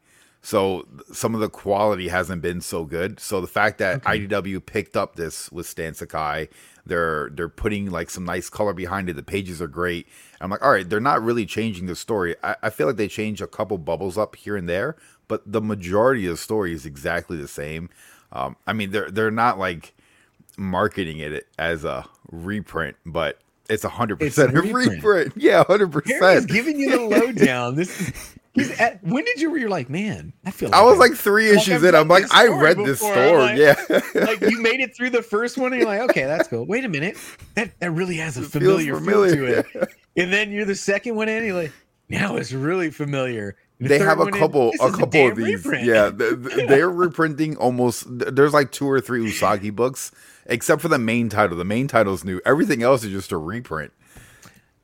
[0.46, 3.18] So some of the quality hasn't been so good.
[3.18, 4.28] So the fact that Okay.
[4.28, 6.48] IDW picked up this with Stan Sakai,
[6.86, 9.14] they're they're putting like some nice color behind it.
[9.16, 10.06] The pages are great.
[10.40, 12.36] I'm like, all right, they're not really changing the story.
[12.44, 14.94] I, I feel like they change a couple bubbles up here and there,
[15.26, 17.88] but the majority of the story is exactly the same.
[18.30, 19.94] Um, I mean, they're they're not like
[20.56, 25.32] marketing it as a reprint, but it's a hundred percent a reprint.
[25.36, 26.46] Yeah, hundred percent.
[26.48, 27.74] giving you the lowdown.
[27.74, 28.12] This is
[28.78, 31.58] at when did you you're like, man, I feel Like I was like three like
[31.58, 31.94] issues in.
[31.94, 33.16] I'm like, I read this story.
[33.18, 33.74] I'm yeah,
[34.14, 36.66] like you made it through the first one and you're like, okay, that's cool.
[36.66, 37.16] Wait a minute.
[37.54, 39.62] That that really has a It familiar, familiar.
[39.62, 39.88] feel to it.
[40.18, 41.72] And then you're the second one in, you're like,
[42.08, 43.56] now it's really familiar.
[43.80, 45.62] The they have a one in, couple, a couple damn of these.
[45.62, 45.84] reprint.
[45.84, 48.04] Yeah, th- th- they're reprinting almost.
[48.08, 50.12] There's like two or three Usagi books,
[50.46, 51.58] except for the main title.
[51.58, 52.40] The main title's new.
[52.46, 53.92] Everything else is just a reprint.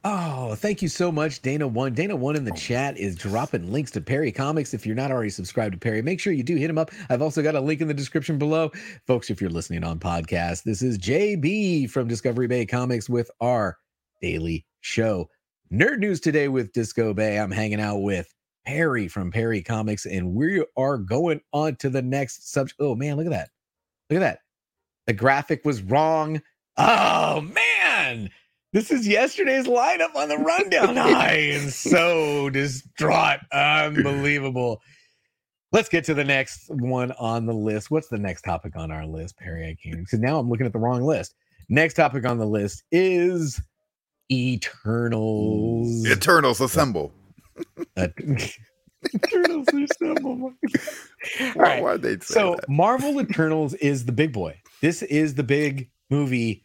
[0.04, 1.94] Oh, thank you so much, Dana One.
[1.94, 2.56] Dana One in the oh.
[2.56, 4.74] chat is dropping links to Perry Comics.
[4.74, 6.90] If you're not already subscribed to Perry, make sure you do hit him up.
[7.08, 8.72] I've also got a link in the description below.
[9.06, 13.78] Folks, if you're listening on podcast, this is JB from Discovery Bay Comics with our
[14.20, 15.28] daily show.
[15.72, 17.38] Nerd News today with Disco Bay.
[17.38, 18.34] I'm hanging out with
[18.66, 22.80] Perry from Perry Comics, and we are going on to the next subject.
[22.80, 23.50] Oh man, look at that!
[24.10, 24.40] Look at that!
[25.06, 26.42] The graphic was wrong.
[26.76, 28.30] Oh man,
[28.72, 30.98] this is yesterday's lineup on the rundown.
[30.98, 33.40] I am so distraught.
[33.52, 34.80] Unbelievable.
[35.72, 37.90] Let's get to the next one on the list.
[37.90, 39.64] What's the next topic on our list, Perry?
[39.68, 41.34] I can't because now I'm looking at the wrong list.
[41.68, 43.60] Next topic on the list is
[44.30, 46.06] Eternals.
[46.06, 47.12] Eternals assemble.
[47.96, 48.08] Uh,
[49.14, 50.52] Eternals assemble.
[51.40, 51.82] All Why, right.
[51.82, 52.68] why'd they say So that?
[52.68, 54.56] Marvel Eternals is the big boy.
[54.80, 56.64] This is the big movie.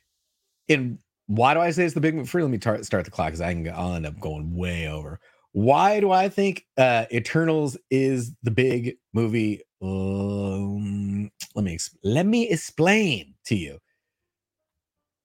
[0.70, 2.28] And why do I say it's the big movie?
[2.28, 3.70] First, let me tar- start the clock because I can.
[3.70, 5.20] I'll end up going way over.
[5.54, 9.62] Why do I think uh Eternals is the big movie?
[9.82, 13.80] Um, let me ex- let me explain to you.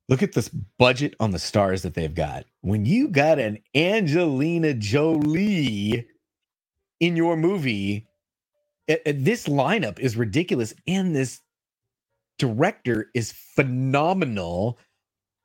[0.09, 2.45] Look at this budget on the stars that they've got.
[2.61, 6.07] When you got an Angelina Jolie
[7.01, 8.07] in your movie,
[8.91, 11.41] uh, uh, this lineup is ridiculous and this
[12.39, 14.79] director is phenomenal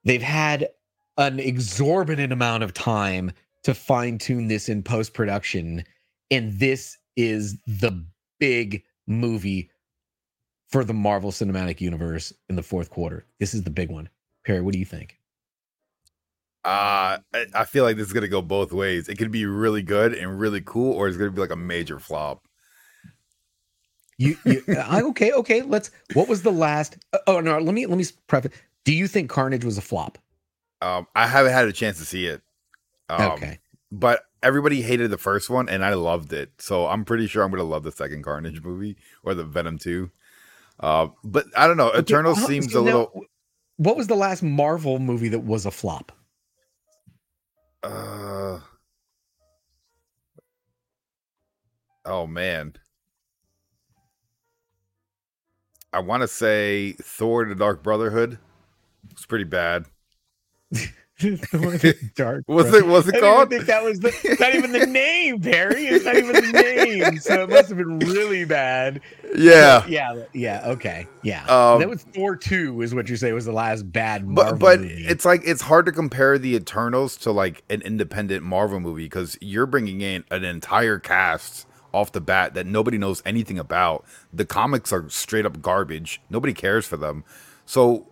[0.08, 0.70] they've had
[1.18, 3.32] an exorbitant amount of time
[3.66, 5.84] to fine tune this in post production
[6.32, 8.06] and this is the
[8.40, 9.72] big movie
[10.70, 14.10] for the marvel cinematic universe in the fourth quarter this is the big one
[14.46, 15.20] perry what do you think
[16.66, 19.10] Uh, I, I feel like this is gonna go both ways.
[19.10, 22.00] It could be really good and really cool, or it's gonna be like a major
[22.00, 22.48] flop.
[24.20, 27.88] you, you I, okay okay let's what was the last uh, oh no let me
[27.88, 28.54] let me preface
[28.88, 30.18] do you think carnage was a flop
[30.82, 32.42] Um, I haven't had a chance to see it.
[33.10, 33.60] Um, okay
[33.92, 36.52] but everybody hated the first one, and I loved it.
[36.60, 40.12] So I'm pretty sure I'm gonna love the second Carnage movie or the Venom two.
[40.80, 41.90] Uh, but I don't know.
[41.92, 43.22] Eternal how- seems a now, little.
[43.78, 46.12] what was the last marvel movie that was a flop
[47.82, 48.60] Uh,
[52.06, 52.74] oh man,
[55.94, 58.38] I want to say Thor: The Dark Brotherhood.
[59.12, 59.86] It's pretty bad.
[62.16, 62.86] Dark Was it?
[62.88, 63.48] What's I it didn't called?
[63.48, 65.88] even think that was the, not even the name, Barry.
[65.88, 69.02] It's not even the name, so it must have been really bad.
[69.36, 69.86] yeah.
[69.88, 70.62] yeah, yeah.
[70.68, 71.46] Okay, yeah.
[71.48, 74.60] Um, that was Thor two, is what you say was the last bad but Marvel
[74.60, 75.06] but movie.
[75.08, 79.38] it's like it's hard to compare the Eternals to like an independent Marvel movie because
[79.42, 84.06] you're bringing in an entire cast off the bat that nobody knows anything about.
[84.34, 86.22] The comics are straight up garbage.
[86.30, 87.24] Nobody cares for them.
[87.66, 88.08] So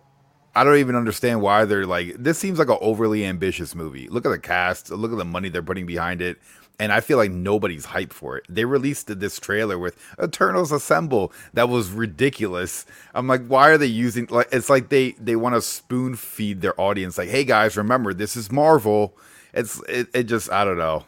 [0.56, 4.08] I don't even understand why they're like this seems like an overly ambitious movie.
[4.08, 6.38] Look at the cast, look at the money they're putting behind it.
[6.80, 8.46] And I feel like nobody's hyped for it.
[8.50, 12.86] They released this trailer with Eternals Assemble that was ridiculous.
[13.14, 16.62] I'm like, why are they using like it's like they they want to spoon feed
[16.62, 19.16] their audience like, hey guys, remember this is Marvel.
[19.54, 21.04] It's it, it just I don't know.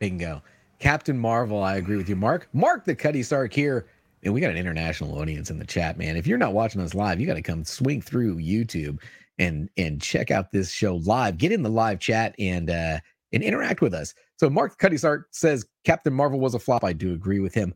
[0.00, 0.42] bingo.
[0.80, 2.48] Captain Marvel, I agree with you, Mark.
[2.54, 3.86] Mark the Cuddy Sark here.
[4.22, 6.16] And we got an international audience in the chat, man.
[6.16, 9.00] If you're not watching us live, you got to come swing through YouTube
[9.38, 11.38] and and check out this show live.
[11.38, 12.98] Get in the live chat and uh
[13.32, 14.14] and interact with us.
[14.38, 16.84] So Mark Cuddy Sark says Captain Marvel was a flop.
[16.84, 17.74] I do agree with him.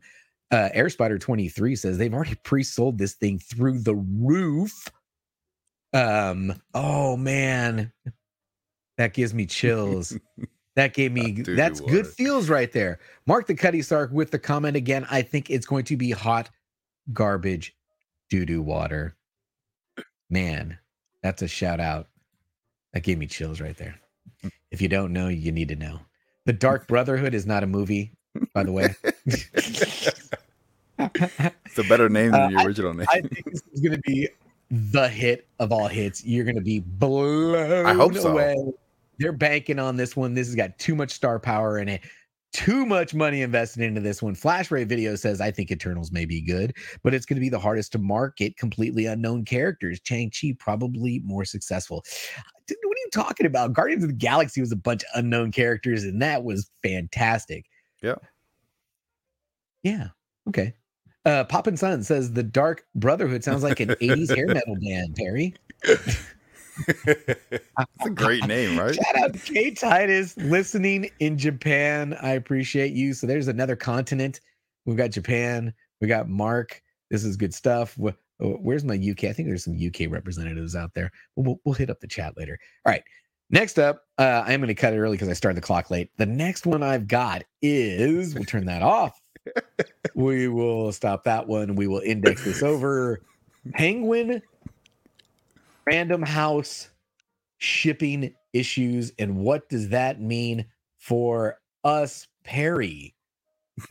[0.51, 4.87] Uh Air Spider 23 says they've already pre-sold this thing through the roof.
[5.93, 7.93] Um, oh man,
[8.97, 10.17] that gives me chills.
[10.75, 12.99] That gave me Dude, that's good feels right there.
[13.25, 15.07] Mark the Cuddy Sark with the comment again.
[15.09, 16.49] I think it's going to be hot
[17.13, 17.75] garbage
[18.29, 19.15] doo doo water.
[20.29, 20.77] Man,
[21.23, 22.07] that's a shout out.
[22.93, 23.95] That gave me chills right there.
[24.71, 25.99] If you don't know, you need to know.
[26.45, 28.11] The Dark Brotherhood is not a movie,
[28.53, 28.95] by the way.
[30.97, 33.05] It's a better name than Uh, the original name.
[33.09, 34.29] I think this is going to be
[34.71, 36.23] the hit of all hits.
[36.25, 38.31] You're going to be blown I hope so.
[38.31, 38.55] away.
[39.19, 40.33] They're banking on this one.
[40.33, 42.01] This has got too much star power in it.
[42.53, 44.33] Too much money invested into this one.
[44.33, 46.73] Flash Ray Video says, I think Eternals may be good,
[47.03, 49.99] but it's going to be the hardest to market completely unknown characters.
[50.03, 52.03] Shang-Chi probably more successful.
[52.67, 53.73] Dude, What are you talking about?
[53.73, 57.65] Guardians of the Galaxy was a bunch of unknown characters, and that was fantastic.
[58.01, 58.15] Yeah.
[59.83, 60.07] Yeah.
[60.47, 60.73] Okay.
[61.25, 65.55] Uh, Poppin' Sun says the Dark Brotherhood sounds like an 80s hair metal band, Perry.
[66.87, 68.95] it's a great name, right?
[69.13, 72.17] Shout out to K Titus listening in Japan.
[72.21, 73.13] I appreciate you.
[73.13, 74.41] So there's another continent.
[74.85, 75.73] We've got Japan.
[76.01, 76.81] We got Mark.
[77.09, 77.97] This is good stuff.
[77.99, 79.25] Oh, Where's my UK?
[79.25, 81.11] I think there's some UK representatives out there.
[81.35, 82.57] We'll, we'll hit up the chat later.
[82.85, 83.03] All right.
[83.49, 86.09] Next up, uh, I'm going to cut it early because I started the clock late.
[86.17, 89.21] The next one I've got is we'll turn that off.
[90.15, 91.75] we will stop that one.
[91.75, 93.21] We will index this over.
[93.73, 94.41] Penguin
[95.87, 96.89] Random House
[97.57, 99.11] shipping issues.
[99.19, 100.65] And what does that mean
[100.97, 103.13] for us, Perry?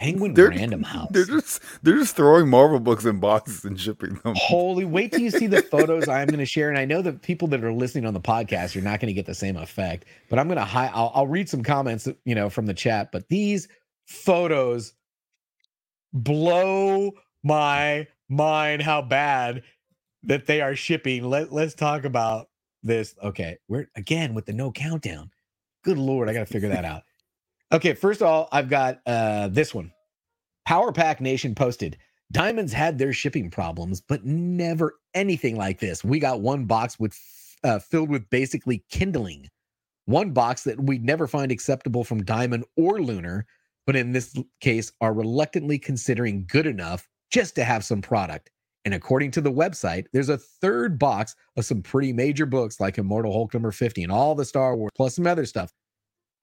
[0.00, 1.09] Penguin They're- Random House.
[1.11, 4.35] They're just they're just throwing Marvel books in boxes and shipping them.
[4.35, 6.70] Holy, wait till you see the photos I'm going to share.
[6.70, 9.12] And I know that people that are listening on the podcast, you're not going to
[9.14, 12.35] get the same effect, but I'm going to hi- I'll, I'll read some comments, you
[12.35, 13.12] know, from the chat.
[13.12, 13.68] But these
[14.07, 14.94] photos
[16.14, 19.62] blow my mind how bad
[20.25, 21.25] that they are shipping.
[21.25, 22.49] Let, let's talk about
[22.83, 23.15] this.
[23.23, 23.59] Okay.
[23.69, 25.31] We're again with the no countdown.
[25.85, 26.29] Good Lord.
[26.29, 27.03] I got to figure that out.
[27.73, 27.95] Okay.
[27.95, 29.93] First of all, I've got uh, this one.
[30.67, 31.99] Power Pack Nation posted
[32.33, 36.03] Diamonds had their shipping problems, but never anything like this.
[36.03, 37.17] We got one box with
[37.63, 39.49] uh, filled with basically kindling.
[40.07, 43.47] One box that we'd never find acceptable from Diamond or Lunar,
[43.87, 48.51] but in this case are reluctantly considering good enough just to have some product.
[48.85, 52.99] And according to the website, there's a third box of some pretty major books like
[52.99, 55.73] Immortal Hulk number 50 and all the Star Wars, plus some other stuff.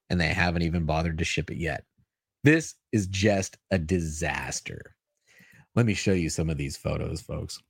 [0.10, 1.86] And they haven't even bothered to ship it yet.
[2.44, 4.96] This is just a disaster.
[5.76, 7.62] Let me show you some of these photos, folks.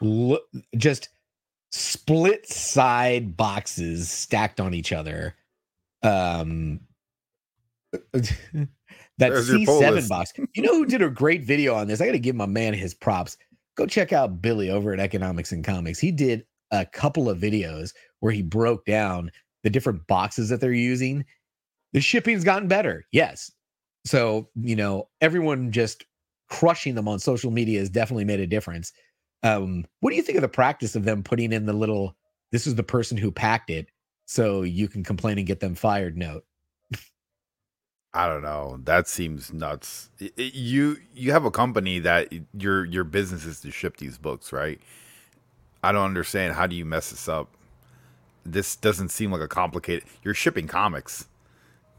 [0.00, 0.42] Look,
[0.76, 1.10] just
[1.70, 5.36] split side boxes stacked on each other.
[6.02, 6.80] Um,
[8.12, 8.68] that
[9.18, 10.32] There's C7 box.
[10.54, 12.00] You know who did a great video on this?
[12.00, 13.36] I got to give my man his props.
[13.78, 16.00] Go check out Billy over at Economics and Comics.
[16.00, 19.30] He did a couple of videos where he broke down
[19.62, 21.24] the different boxes that they're using.
[21.92, 23.04] The shipping's gotten better.
[23.12, 23.52] Yes.
[24.04, 26.04] So, you know, everyone just
[26.50, 28.92] crushing them on social media has definitely made a difference.
[29.44, 32.16] Um, what do you think of the practice of them putting in the little
[32.50, 33.86] this is the person who packed it
[34.26, 36.42] so you can complain and get them fired note?
[38.18, 38.80] I don't know.
[38.82, 40.10] That seems nuts.
[40.36, 44.80] You you have a company that your your business is to ship these books, right?
[45.84, 46.54] I don't understand.
[46.54, 47.48] How do you mess this up?
[48.44, 50.02] This doesn't seem like a complicated.
[50.24, 51.28] You're shipping comics.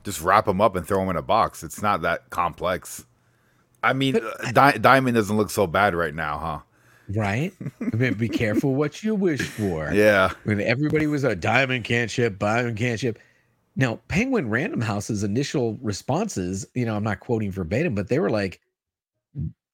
[0.03, 1.63] Just wrap them up and throw them in a box.
[1.63, 3.05] It's not that complex.
[3.81, 6.59] I mean, uh, Di- Diamond doesn't look so bad right now, huh?
[7.17, 7.53] Right?
[7.79, 9.89] I mean, be careful what you wish for.
[9.93, 10.33] Yeah.
[10.43, 13.19] when everybody was a diamond can't ship, diamond can't ship.
[13.75, 18.29] Now, Penguin Random House's initial responses, you know, I'm not quoting verbatim, but they were
[18.29, 18.59] like,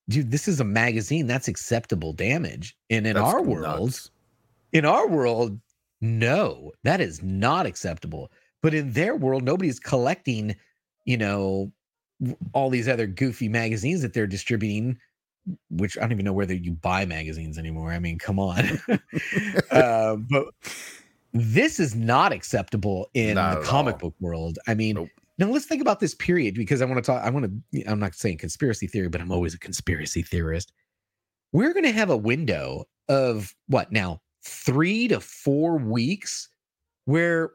[0.09, 1.27] dude, this is a magazine.
[1.27, 2.77] That's acceptable damage.
[2.89, 4.11] And in That's our world, nuts.
[4.73, 5.59] in our world,
[6.01, 8.31] no, that is not acceptable.
[8.61, 10.55] But in their world, nobody's collecting,
[11.05, 11.71] you know,
[12.53, 14.97] all these other goofy magazines that they're distributing,
[15.69, 17.91] which I don't even know whether you buy magazines anymore.
[17.91, 18.79] I mean, come on.
[19.71, 20.47] uh, but
[21.35, 23.99] this is not acceptable in Not the comic all.
[23.99, 24.57] book world.
[24.67, 25.09] I mean, Nope.
[25.37, 27.21] now let's think about this period because I want to talk.
[27.23, 30.71] I want to, I'm not saying conspiracy theory, but I'm always a conspiracy theorist.
[31.51, 36.47] We're going to have a window of what now, three to four weeks
[37.03, 37.51] where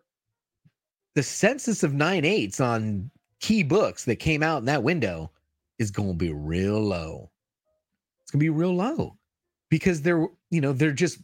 [1.14, 3.10] the census of nine eights on
[3.40, 5.30] key books that came out in that window
[5.78, 7.30] is going to be real low.
[8.22, 9.16] It's going to be real low
[9.70, 11.18] because they're, you know, they're just,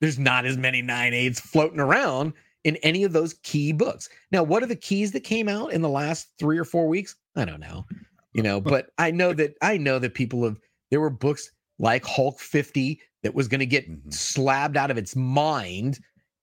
[0.00, 2.32] there's not as many nine eights floating around
[2.64, 4.08] in any of those key books.
[4.32, 7.16] Now, what are the keys that came out in the last three or four weeks?
[7.36, 7.86] I don't know,
[8.32, 10.58] you know, but I know that I know that people have,
[10.90, 14.12] there were books like Hulk 50 that was going to get Mhm.
[14.12, 15.98] slabbed out of its mind.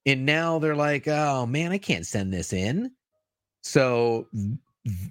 [0.06, 2.90] And now they're like, oh man, I can't send this in.
[3.62, 4.28] So,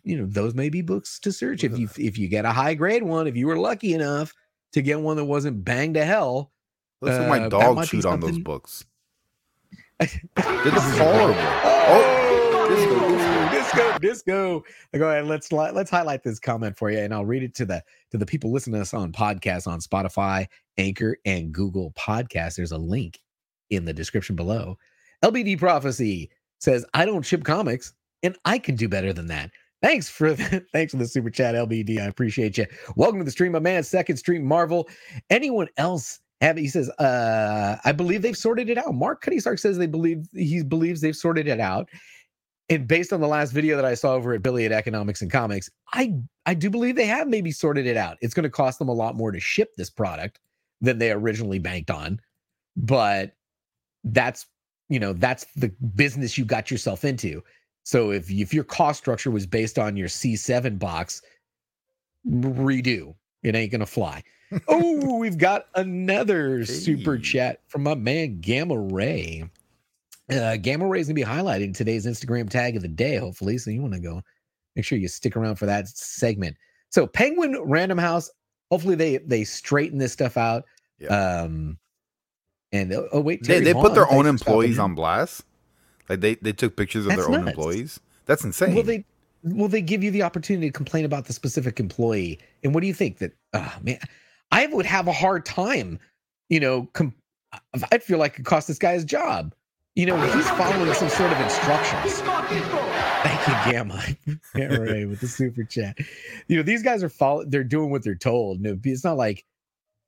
[0.04, 1.64] you know, those may be books to search.
[1.64, 4.34] If you if you get a high grade one, if you were lucky enough
[4.74, 6.52] to get one that wasn't banged to hell,
[7.06, 8.86] Looks like Uh, my dog chewed on those books.
[9.99, 11.36] this is horrible.
[11.38, 14.64] Oh, disco, disco, disco.
[14.97, 15.26] Go ahead.
[15.26, 17.82] Let's let's highlight this comment for you, and I'll read it to the
[18.12, 20.47] to the people listening to us on podcasts on Spotify,
[20.78, 22.56] Anchor, and Google Podcasts.
[22.56, 23.20] There's a link
[23.70, 24.78] in the description below.
[25.24, 26.30] LBD Prophecy
[26.60, 29.51] says, "I don't ship comics, and I can do better than that."
[29.82, 31.99] Thanks for the, thanks for the super chat, LBD.
[31.99, 32.66] I appreciate you.
[32.95, 33.84] Welcome to the stream, my man.
[33.84, 34.89] Second stream, Marvel.
[35.30, 38.93] Anyone else He says, uh, I believe they've sorted it out.
[38.93, 41.89] Mark Cuddy Stark says they believe he believes they've sorted it out.
[42.69, 45.31] And based on the last video that I saw over at Billy at Economics and
[45.31, 46.13] Comics, I
[46.45, 48.17] I do believe they have maybe sorted it out.
[48.21, 50.39] It's going to cost them a lot more to ship this product
[50.81, 52.19] than they originally banked on,
[52.75, 53.36] but
[54.03, 54.47] that's
[54.89, 57.43] you know that's the business you got yourself into.
[57.83, 61.21] So if if your cost structure was based on your C7 box,
[62.27, 63.13] redo.
[63.46, 64.24] It ain't gonna fly.
[64.68, 69.48] oh, we've got another super chat from my man Gamma Ray.
[70.32, 73.58] Uh, Gamma Ray is gonna be highlighting today's Instagram tag of the day, hopefully.
[73.60, 74.22] So you want to go
[74.76, 76.58] make sure you stick around for that segment.
[76.89, 78.32] So Penguin Random House,
[78.72, 80.66] hopefully they they straighten this stuff out.
[80.98, 81.10] Yeah.
[81.10, 81.78] Um
[82.72, 85.43] And oh, oh wait, they, they put their own employees on blast.
[86.10, 87.58] Like they, they took pictures of That's their own nuts.
[87.58, 88.00] employees.
[88.26, 88.74] That's insane.
[88.74, 89.06] Well, they
[89.46, 92.39] will they give you the opportunity to complain about the specific employee?
[92.64, 93.34] And what do you think that?
[93.54, 94.00] Oh man,
[94.52, 96.00] I would have a hard time.
[96.50, 97.14] You know, com-
[97.91, 99.54] I'd feel like it cost this guy his job.
[99.96, 102.20] You know, he's following some sort of instructions.
[102.20, 104.04] Thank you, Gamma.
[104.56, 105.98] yeah, right, with the super chat.
[106.48, 108.60] You know, these guys are following, they're doing what they're told.
[108.66, 109.46] It's not like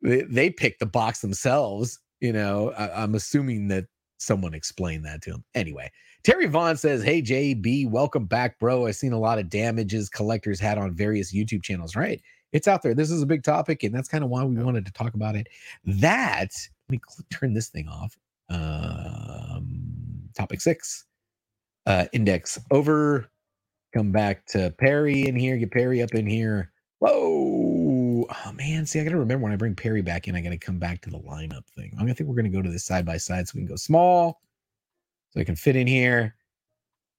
[0.02, 2.00] they, they pick the box themselves.
[2.20, 3.86] You know, I, I'm assuming that
[4.18, 5.43] someone explained that to him.
[5.55, 5.91] Anyway,
[6.24, 8.88] Terry Vaughn says, Hey, JB, welcome back, bro.
[8.88, 12.22] I've seen a lot of damages collectors had on various YouTube channels, right?
[12.51, 12.93] It's out there.
[12.93, 15.36] This is a big topic, and that's kind of why we wanted to talk about
[15.36, 15.47] it.
[15.86, 16.51] That,
[16.89, 16.99] let me
[17.30, 18.18] turn this thing off.
[18.49, 21.05] Um, topic six,
[21.86, 23.30] uh, index over.
[23.93, 25.57] Come back to Perry in here.
[25.57, 26.72] Get Perry up in here.
[26.99, 27.57] Whoa.
[28.30, 28.86] Oh man.
[28.86, 31.09] See, I gotta remember when I bring Perry back in, I gotta come back to
[31.09, 31.91] the lineup thing.
[31.93, 33.75] I'm gonna think we're gonna go to this side by side so we can go
[33.75, 34.41] small.
[35.32, 36.36] So I can fit in here.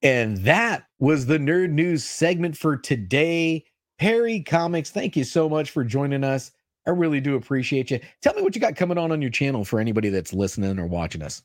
[0.03, 3.65] And that was the nerd news segment for today.
[3.99, 6.53] Perry Comics, thank you so much for joining us.
[6.87, 8.01] I really do appreciate you.
[8.23, 10.87] Tell me what you got coming on on your channel for anybody that's listening or
[10.87, 11.43] watching us.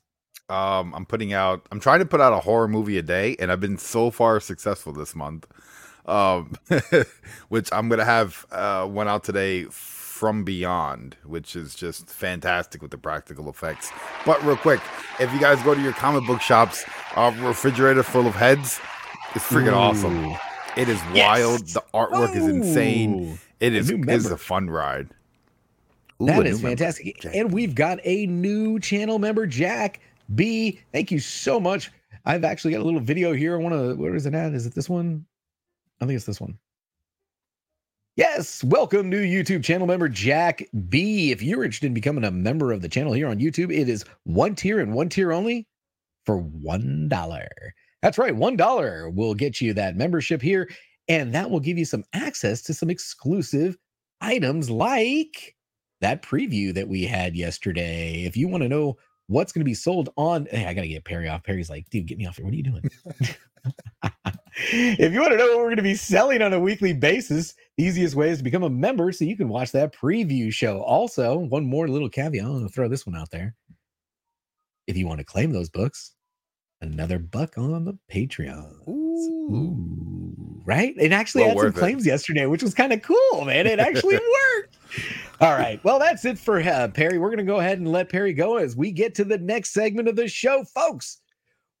[0.48, 1.66] Um, I'm putting out.
[1.72, 4.40] I'm trying to put out a horror movie a day, and I've been so far
[4.40, 5.46] successful this month.
[6.06, 6.52] Um,
[7.48, 12.90] which I'm gonna have uh, one out today from Beyond, which is just fantastic with
[12.90, 13.90] the practical effects.
[14.24, 14.80] But real quick,
[15.18, 16.84] if you guys go to your comic book shops,
[17.16, 18.80] a refrigerator full of heads
[19.34, 19.76] is freaking Ooh.
[19.76, 20.36] awesome.
[20.76, 21.40] It is yes.
[21.40, 21.66] wild.
[21.68, 22.38] The artwork Ooh.
[22.38, 23.38] is insane.
[23.60, 25.08] It is is a fun ride.
[26.22, 27.24] Ooh, that is fantastic.
[27.24, 30.00] And we've got a new channel member, Jack
[30.34, 30.80] B.
[30.92, 31.90] Thank you so much.
[32.24, 33.54] I've actually got a little video here.
[33.54, 34.54] I want to, where is it at?
[34.54, 35.26] Is it this one?
[36.00, 36.58] I think it's this one.
[38.16, 41.32] Yes, welcome new YouTube channel member Jack B.
[41.32, 44.04] If you're interested in becoming a member of the channel here on YouTube, it is
[44.24, 45.66] one tier and one tier only
[46.24, 47.48] for one dollar.
[48.02, 50.68] That's right, one dollar will get you that membership here,
[51.08, 53.76] and that will give you some access to some exclusive
[54.20, 55.56] items like
[56.00, 58.24] that preview that we had yesterday.
[58.24, 60.88] If you want to know what's going to be sold on, hey, I got to
[60.88, 61.42] get Perry off.
[61.42, 62.44] Perry's like, dude, get me off here.
[62.44, 62.84] What are you doing?
[64.56, 67.54] if you want to know what we're going to be selling on a weekly basis,
[67.76, 70.80] the easiest way is to become a member so you can watch that preview show.
[70.82, 72.44] Also, one more little caveat.
[72.44, 73.54] I'm going to throw this one out there.
[74.86, 76.12] If you want to claim those books,
[76.80, 78.88] another buck on the Patreon.
[78.88, 80.62] Ooh.
[80.66, 80.94] Right?
[80.98, 82.10] It actually well, had some claims it.
[82.10, 83.66] yesterday, which was kind of cool, man.
[83.66, 84.14] It actually
[84.56, 84.78] worked.
[85.40, 85.82] All right.
[85.84, 87.18] Well, that's it for uh, Perry.
[87.18, 89.72] We're going to go ahead and let Perry go as we get to the next
[89.72, 91.20] segment of the show, folks,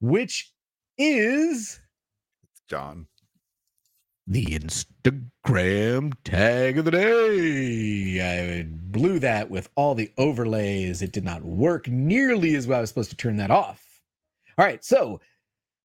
[0.00, 0.52] which
[0.98, 1.80] is
[2.68, 3.06] John.
[4.26, 8.20] The Instagram tag of the day.
[8.20, 11.02] I blew that with all the overlays.
[11.02, 12.78] It did not work nearly as well.
[12.78, 13.84] I was supposed to turn that off.
[14.56, 14.82] All right.
[14.82, 15.20] So,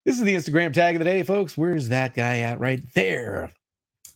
[0.06, 1.58] this is the Instagram tag of the day, folks.
[1.58, 2.60] Where's that guy at?
[2.60, 3.52] Right there.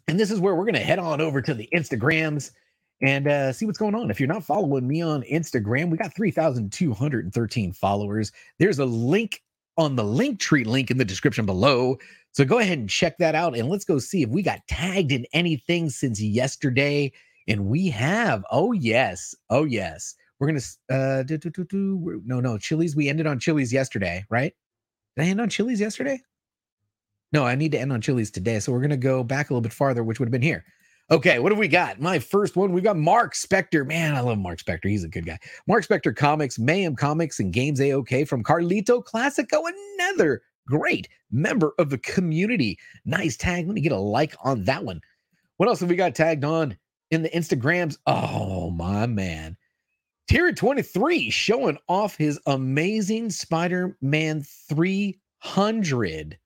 [0.08, 2.52] And this is where we're going to head on over to the Instagrams
[3.02, 4.10] and uh, see what's going on.
[4.10, 8.32] If you're not following me on Instagram, we got 3,213 followers.
[8.60, 9.43] There's a link
[9.78, 11.98] on the Linktree link in the description below.
[12.32, 13.58] So go ahead and check that out.
[13.58, 17.12] And let's go see if we got tagged in anything since yesterday.
[17.48, 18.44] And we have.
[18.52, 19.36] Oh, yes.
[19.50, 20.16] Oh, yes.
[20.40, 22.22] We're going to, uh, do, do, do, do.
[22.26, 22.96] no, no, Chili's.
[22.96, 24.54] We ended on Chili's yesterday, right?
[25.16, 26.20] Did I end on Chili's yesterday?
[27.32, 28.60] No, I need to end on Chili's today.
[28.60, 30.64] So we're going to go back a little bit farther, which would have been here.
[31.14, 32.02] Okay, what do we got?
[32.02, 33.86] My first one, we've got Mark Spector.
[33.86, 34.90] Man, I love Mark Spector.
[34.90, 35.38] He's a good guy.
[35.68, 39.62] Mark Spector Comics, Mayhem Comics, and Games AOK from Carlito Classico.
[40.00, 42.80] Another great member of the community.
[43.06, 43.68] Nice tag.
[43.68, 45.02] Let me get a like on that one.
[45.58, 46.76] What else have we got tagged on
[47.12, 47.96] in the Instagrams?
[48.08, 49.56] Oh, my man.
[50.28, 56.40] Tier 23 showing off his amazing Spider Man 300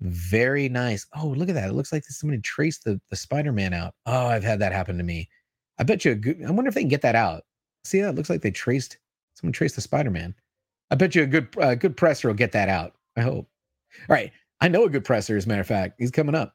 [0.00, 1.06] very nice.
[1.16, 1.70] Oh, look at that.
[1.70, 3.94] It looks like somebody traced the, the Spider Man out.
[4.06, 5.28] Oh, I've had that happen to me.
[5.78, 7.44] I bet you, good, I wonder if they can get that out.
[7.84, 8.10] See that?
[8.10, 8.98] It looks like they traced,
[9.34, 10.34] someone traced the Spider Man.
[10.90, 12.94] I bet you a good, uh, good presser will get that out.
[13.16, 13.48] I hope.
[14.08, 14.32] All right.
[14.60, 15.94] I know a good presser, as a matter of fact.
[15.98, 16.54] He's coming up.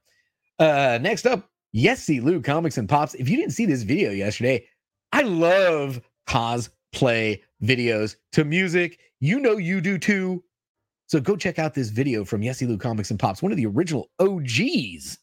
[0.60, 3.14] Uh, next up, Yesy Lou Comics and Pops.
[3.16, 4.66] If you didn't see this video yesterday,
[5.12, 9.00] I love cosplay videos to music.
[9.20, 10.44] You know you do too.
[11.14, 13.68] So go check out this video from Yesy Lou Comics and Pops, one of the
[13.68, 15.20] original OGs.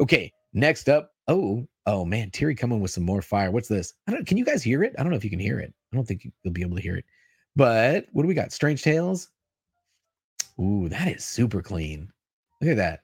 [0.00, 1.10] Okay, next up.
[1.26, 3.50] Oh, oh man, Terry coming with some more fire.
[3.50, 3.92] What's this?
[4.06, 4.26] I don't.
[4.26, 4.94] Can you guys hear it?
[4.98, 5.74] I don't know if you can hear it.
[5.92, 7.04] I don't think you'll be able to hear it.
[7.56, 8.52] But what do we got?
[8.52, 9.28] Strange Tales.
[10.58, 12.10] Ooh, that is super clean.
[12.62, 13.00] Look at that.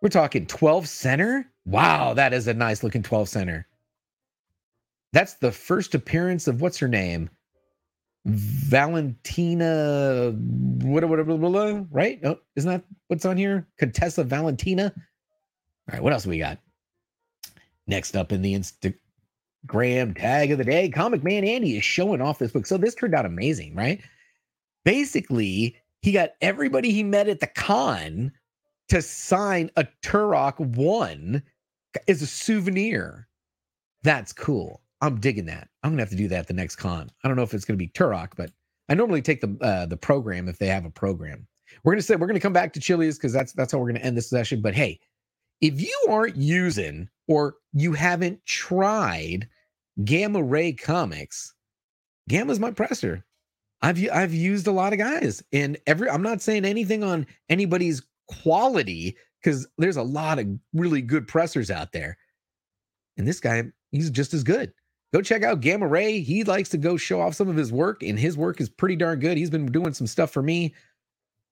[0.00, 1.52] We're talking 12 center.
[1.66, 3.68] Wow, that is a nice looking 12 center.
[5.12, 7.28] That's the first appearance of what's her name?
[8.26, 9.64] Valentina,
[10.32, 12.22] what, what, what, what, right?
[12.22, 13.66] No, isn't that what's on here?
[13.78, 14.92] Contessa Valentina.
[14.94, 16.58] All right, what else we got?
[17.86, 22.38] Next up in the Instagram tag of the day, Comic Man Andy is showing off
[22.38, 22.66] this book.
[22.66, 24.00] So this turned out amazing, right?
[24.84, 28.32] Basically, he got everybody he met at the con
[28.90, 31.42] to sign a Turok 1
[32.06, 33.28] as a souvenir.
[34.02, 34.82] That's cool.
[35.00, 35.68] I'm digging that.
[35.82, 37.10] I'm gonna have to do that the next con.
[37.24, 38.50] I don't know if it's gonna be Turok, but
[38.88, 41.46] I normally take the uh, the program if they have a program.
[41.84, 44.04] We're gonna say we're gonna come back to Chili's because that's that's how we're gonna
[44.04, 44.60] end this session.
[44.60, 45.00] But hey,
[45.60, 49.48] if you aren't using or you haven't tried
[50.04, 51.54] Gamma Ray Comics,
[52.28, 53.24] Gamma's my presser.
[53.82, 58.02] I've I've used a lot of guys, and every I'm not saying anything on anybody's
[58.28, 62.18] quality because there's a lot of really good pressers out there,
[63.16, 64.72] and this guy he's just as good
[65.12, 66.20] go check out Gamma Ray.
[66.20, 68.96] He likes to go show off some of his work, and his work is pretty
[68.96, 69.36] darn good.
[69.36, 70.74] He's been doing some stuff for me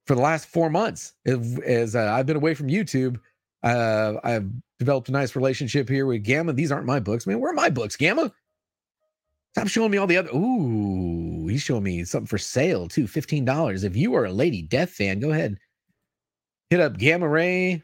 [0.07, 1.15] for the last four months.
[1.27, 3.19] As uh, I've been away from YouTube,
[3.63, 6.53] uh, I've developed a nice relationship here with Gamma.
[6.53, 7.41] These aren't my books, man.
[7.41, 8.33] Where are my books, Gamma?
[9.55, 10.31] Stop showing me all the other.
[10.31, 13.07] Ooh, he's showing me something for sale too.
[13.07, 13.83] Fifteen dollars.
[13.83, 15.59] If you are a Lady Death fan, go ahead,
[16.71, 17.83] hit up Gamma Ray.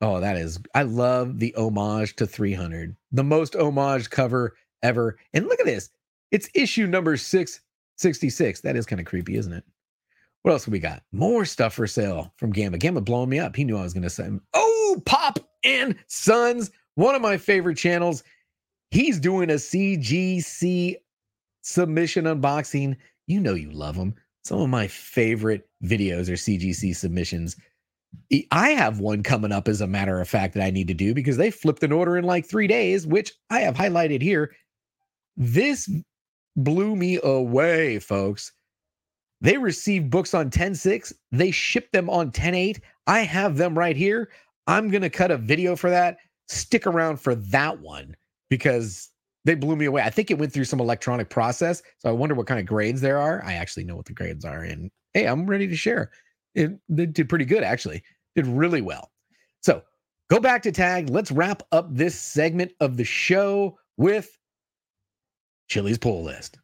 [0.00, 0.58] Oh, that is.
[0.74, 2.94] I love the homage to 300.
[3.12, 4.54] The most homage cover
[4.84, 5.18] ever.
[5.32, 5.90] And look at this.
[6.30, 8.60] It's issue number 666.
[8.60, 9.64] That is kind of creepy, isn't it?
[10.42, 11.02] What else we got?
[11.10, 12.76] More stuff for sale from Gamma.
[12.78, 13.56] Gamma blowing me up.
[13.56, 17.78] He knew I was going to say, oh, Pop and Sons, one of my favorite
[17.78, 18.22] channels.
[18.90, 20.96] He's doing a CGC
[21.62, 22.96] submission unboxing.
[23.26, 24.14] You know you love them.
[24.44, 27.56] Some of my favorite videos are CGC submissions.
[28.52, 31.14] I have one coming up, as a matter of fact, that I need to do
[31.14, 34.54] because they flipped an order in like three days, which I have highlighted here.
[35.36, 35.90] This
[36.56, 38.52] blew me away, folks.
[39.40, 41.12] They received books on 10.6.
[41.32, 42.80] They shipped them on 10.8.
[43.06, 44.30] I have them right here.
[44.66, 46.18] I'm going to cut a video for that.
[46.48, 48.16] Stick around for that one
[48.48, 49.10] because
[49.44, 50.02] they blew me away.
[50.02, 51.82] I think it went through some electronic process.
[51.98, 53.44] So I wonder what kind of grades there are.
[53.44, 54.62] I actually know what the grades are.
[54.62, 56.10] And hey, I'm ready to share.
[56.54, 58.02] It, they did pretty good, actually.
[58.36, 59.10] Did really well.
[59.60, 59.82] So
[60.30, 61.10] go back to tag.
[61.10, 64.38] Let's wrap up this segment of the show with
[65.68, 66.58] Chili's pull list.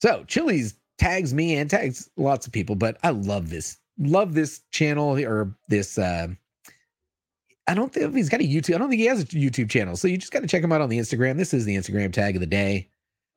[0.00, 4.60] So Chili's tags me and tags lots of people, but I love this, love this
[4.70, 5.98] channel or this.
[5.98, 6.28] Uh,
[7.66, 8.74] I don't think he's got a YouTube.
[8.74, 9.96] I don't think he has a YouTube channel.
[9.96, 11.36] So you just got to check him out on the Instagram.
[11.38, 12.90] This is the Instagram tag of the day.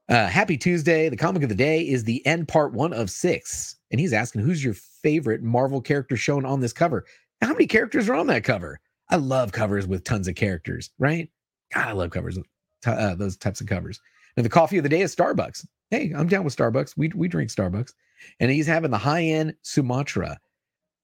[0.09, 1.09] Uh, happy Tuesday.
[1.09, 3.77] The comic of the day is the end part one of six.
[3.91, 7.05] And he's asking, who's your favorite Marvel character shown on this cover?
[7.41, 8.79] How many characters are on that cover?
[9.09, 11.29] I love covers with tons of characters, right?
[11.73, 12.37] God, I love covers,
[12.85, 14.01] uh, those types of covers.
[14.37, 15.65] And the coffee of the day is Starbucks.
[15.89, 16.93] Hey, I'm down with Starbucks.
[16.95, 17.93] We we drink Starbucks.
[18.39, 20.37] And he's having the high-end Sumatra.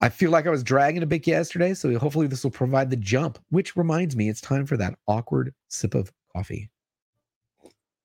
[0.01, 2.97] I feel like I was dragging a bit yesterday, so hopefully this will provide the
[2.97, 6.69] jump, which reminds me it's time for that awkward sip of coffee.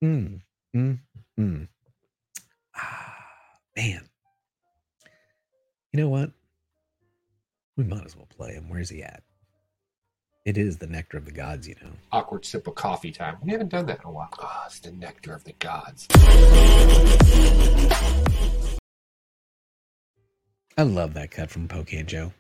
[0.03, 0.41] Mm,
[0.77, 0.99] mm,
[1.39, 1.69] mm.
[2.77, 3.17] Ah,
[3.77, 4.09] man.
[5.93, 6.31] You know what?
[7.77, 8.69] We might as well play him.
[8.69, 9.23] Where's he at?
[10.49, 11.91] It is the nectar of the gods, you know.
[12.11, 13.37] Awkward sip of coffee time.
[13.43, 14.31] We haven't done that in a while.
[14.39, 16.09] Ah, oh, it's the nectar of the gods.
[20.79, 22.33] I love that cut from Pocan Joe.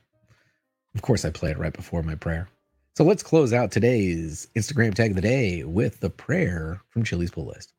[0.95, 2.49] Of course, I play it right before my prayer.
[2.97, 7.31] So let's close out today's Instagram tag of the day with the prayer from Chili's
[7.31, 7.75] Pull List.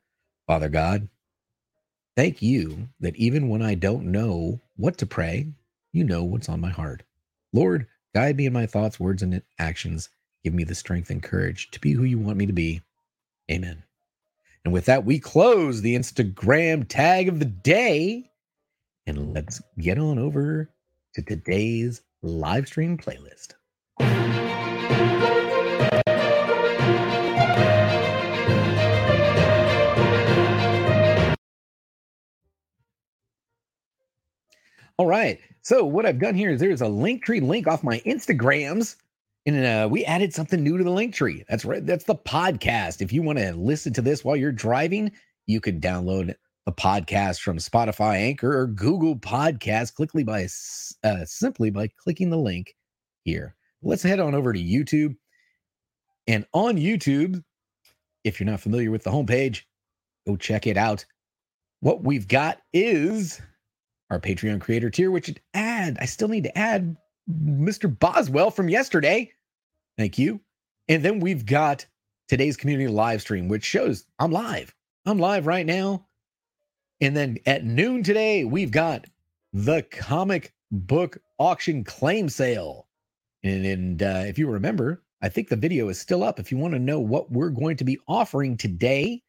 [0.46, 1.08] Father God,
[2.16, 5.48] thank you that even when I don't know what to pray,
[5.92, 7.02] you know what's on my heart.
[7.52, 10.08] Lord, guide me in my thoughts, words, and actions
[10.44, 12.82] Give me the strength and courage to be who you want me to be.
[13.52, 13.84] Amen.
[14.64, 18.32] And with that, we close the Instagram tag of the day.
[19.08, 20.70] And let's get on over
[21.16, 23.54] to today's live stream playlist.
[34.98, 35.40] All right.
[35.62, 38.96] So what I've done here is there's a Linktree link off my Instagrams
[39.46, 41.46] and uh, we added something new to the Linktree.
[41.48, 41.86] That's right.
[41.86, 43.02] That's the podcast.
[43.02, 45.12] If you want to listen to this while you're driving,
[45.48, 46.36] you can download
[46.66, 49.94] the podcast from Spotify, Anchor, or Google Podcasts.
[49.94, 50.48] Quickly by
[51.04, 52.76] uh, simply by clicking the link
[53.24, 53.56] here.
[53.82, 55.16] Let's head on over to YouTube.
[56.28, 57.42] And on YouTube,
[58.24, 59.64] if you're not familiar with the homepage,
[60.28, 61.06] go check it out.
[61.80, 63.42] What we've got is
[64.10, 66.98] our Patreon creator tier, which add I still need to add
[67.30, 67.98] Mr.
[67.98, 69.32] Boswell from yesterday.
[69.98, 70.42] Thank you.
[70.88, 71.86] And then we've got
[72.28, 74.74] today's community live stream, which shows I'm live.
[75.06, 76.06] I'm live right now.
[77.02, 79.06] And then at noon today, we've got
[79.54, 82.88] the comic book auction claim sale.
[83.44, 86.40] And, and uh, if you remember, I think the video is still up.
[86.40, 89.22] If you want to know what we're going to be offering today,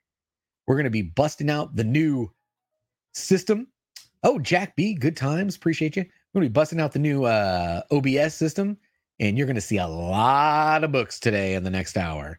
[0.66, 2.30] we're going to be busting out the new
[3.14, 3.68] system.
[4.22, 5.56] Oh, Jack B, good times.
[5.56, 6.04] Appreciate you.
[6.32, 8.78] We're going to be busting out the new uh, OBS system,
[9.18, 12.38] and you're going to see a lot of books today in the next hour.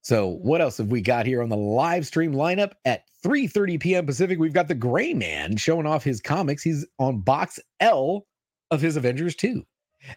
[0.00, 4.06] So, what else have we got here on the live stream lineup at 3:30 p.m.
[4.06, 4.38] Pacific?
[4.38, 6.62] We've got the Gray Man showing off his comics.
[6.62, 8.26] He's on box L
[8.70, 9.64] of his Avengers 2.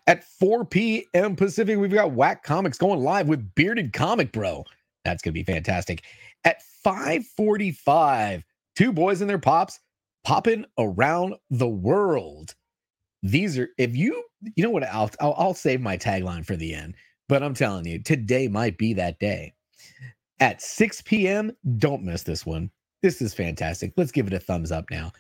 [0.08, 1.36] At 4 p.m.
[1.36, 4.64] Pacific, we've got Whack Comics going live with Bearded Comic Bro.
[5.04, 6.04] That's going to be fantastic.
[6.46, 8.44] At 5:45,
[8.78, 9.80] two boys and their pops
[10.24, 12.56] popping around the world.
[13.24, 14.24] These are if you
[14.56, 16.96] you know what I'll, I'll I'll save my tagline for the end,
[17.28, 19.54] but I'm telling you, today might be that day.
[20.40, 22.70] At 6 p.m., don't miss this one.
[23.02, 23.94] This is fantastic.
[23.98, 25.12] Let's give it a thumbs up now.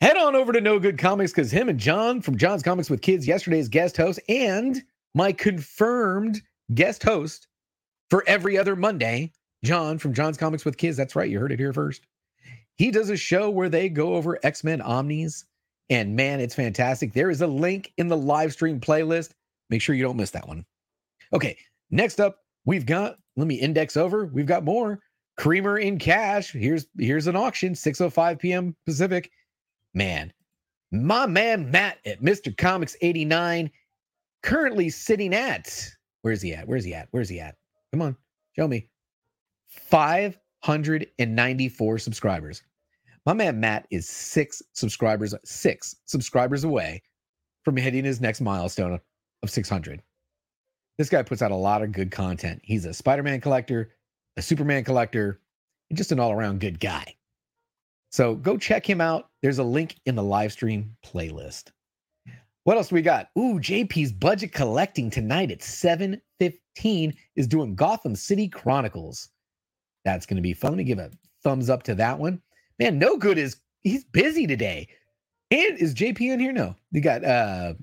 [0.00, 3.02] Head on over to No Good Comics because him and John from John's Comics with
[3.02, 4.82] Kids, yesterday's guest host, and
[5.14, 6.42] my confirmed
[6.74, 7.48] guest host
[8.10, 9.32] for every other Monday,
[9.64, 10.96] John from John's Comics with Kids.
[10.96, 11.30] That's right.
[11.30, 12.02] You heard it here first.
[12.76, 15.44] He does a show where they go over X Men Omnis,
[15.92, 17.12] and man, it's fantastic.
[17.12, 19.32] There is a link in the live stream playlist.
[19.68, 20.64] Make sure you don't miss that one.
[21.34, 21.58] Okay,
[21.90, 24.24] next up, we've got, let me index over.
[24.24, 25.00] We've got more.
[25.36, 26.52] Creamer in cash.
[26.52, 28.74] Here's here's an auction, 6:05 p.m.
[28.86, 29.30] Pacific.
[29.92, 30.32] Man,
[30.92, 32.56] my man Matt at Mr.
[32.56, 33.70] Comics 89,
[34.42, 35.90] currently sitting at
[36.22, 36.66] where's he at?
[36.68, 37.08] Where's he at?
[37.10, 37.56] Where's he at?
[37.92, 38.16] Come on,
[38.56, 38.88] show me.
[39.68, 42.62] 594 subscribers.
[43.24, 47.02] My man Matt is six subscribers, six subscribers away
[47.64, 48.98] from hitting his next milestone
[49.42, 50.02] of 600.
[50.98, 52.60] This guy puts out a lot of good content.
[52.64, 53.92] He's a Spider Man collector,
[54.36, 55.40] a Superman collector,
[55.88, 57.14] and just an all around good guy.
[58.10, 59.30] So go check him out.
[59.40, 61.70] There's a link in the live stream playlist.
[62.64, 63.28] What else we got?
[63.38, 69.30] Ooh, JP's budget collecting tonight at 7:15 is doing Gotham City Chronicles.
[70.04, 70.72] That's going to be fun.
[70.72, 71.10] Let me give a
[71.42, 72.42] thumbs up to that one.
[72.82, 74.88] Man, no good is he's busy today.
[75.52, 76.50] And is JP in here?
[76.50, 76.74] No.
[76.90, 77.74] You got uh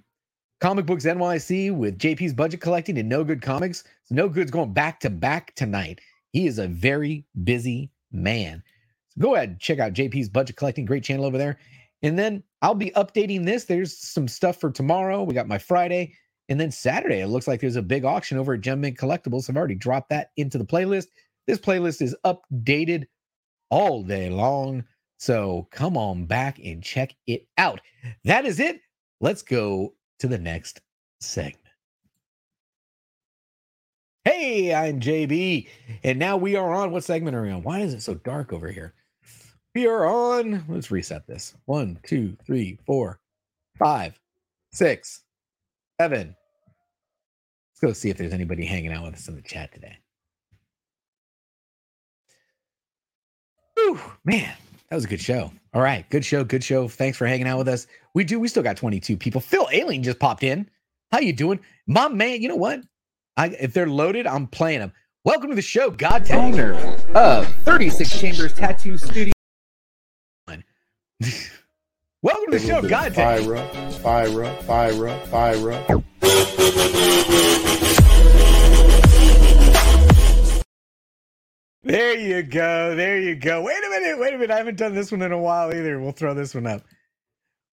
[0.60, 3.86] Comic Books NYC with JP's budget collecting and No Good Comics.
[4.04, 6.02] So no Good's going back to back tonight.
[6.34, 8.62] He is a very busy man.
[9.12, 10.84] So go ahead and check out JP's budget collecting.
[10.84, 11.60] Great channel over there.
[12.02, 13.64] And then I'll be updating this.
[13.64, 15.24] There's some stuff for tomorrow.
[15.24, 16.14] We got my Friday.
[16.50, 19.50] And then Saturday, it looks like there's a big auction over at Gem Mint Collectibles.
[19.50, 21.08] I've already dropped that into the playlist.
[21.48, 23.06] This playlist is updated
[23.70, 24.84] all day long.
[25.18, 27.82] So come on back and check it out.
[28.24, 28.82] That is it.
[29.22, 30.82] Let's go to the next
[31.20, 31.58] segment.
[34.26, 35.68] Hey, I'm JB,
[36.04, 36.92] and now we are on.
[36.92, 37.64] What segment are we on?
[37.64, 38.94] Why is it so dark over here?
[39.76, 40.66] We are on.
[40.68, 41.56] Let's reset this.
[41.66, 43.20] One, two, three, four,
[43.78, 44.20] five,
[44.72, 45.24] six,
[46.00, 46.36] seven.
[47.72, 49.98] Let's go see if there's anybody hanging out with us in the chat today.
[53.90, 54.54] Whew, man,
[54.90, 55.52] that was a good show.
[55.74, 56.88] All right, good show, good show.
[56.88, 57.88] Thanks for hanging out with us.
[58.14, 58.40] We do.
[58.40, 59.42] We still got 22 people.
[59.42, 60.70] Phil Alien just popped in.
[61.12, 62.40] How you doing, my man?
[62.40, 62.82] You know what?
[63.36, 64.94] I if they're loaded, I'm playing them.
[65.26, 66.76] Welcome to the show, God Owner
[67.16, 69.34] of 36 Chambers Tattoo Studio.
[72.22, 73.68] Welcome to the show, God Fyra,
[74.02, 76.04] Fyra, Fyra, Fyra.
[81.84, 82.94] There you go.
[82.94, 83.62] There you go.
[83.62, 84.20] Wait a minute.
[84.20, 84.52] Wait a minute.
[84.52, 85.98] I haven't done this one in a while either.
[85.98, 86.84] We'll throw this one up.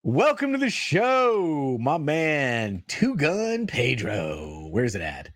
[0.05, 4.69] Welcome to the show, my man, Two Gun Pedro.
[4.71, 5.31] Where's it at?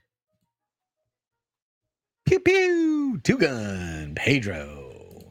[2.26, 3.20] Pew pew.
[3.24, 5.24] Two Gun Pedro.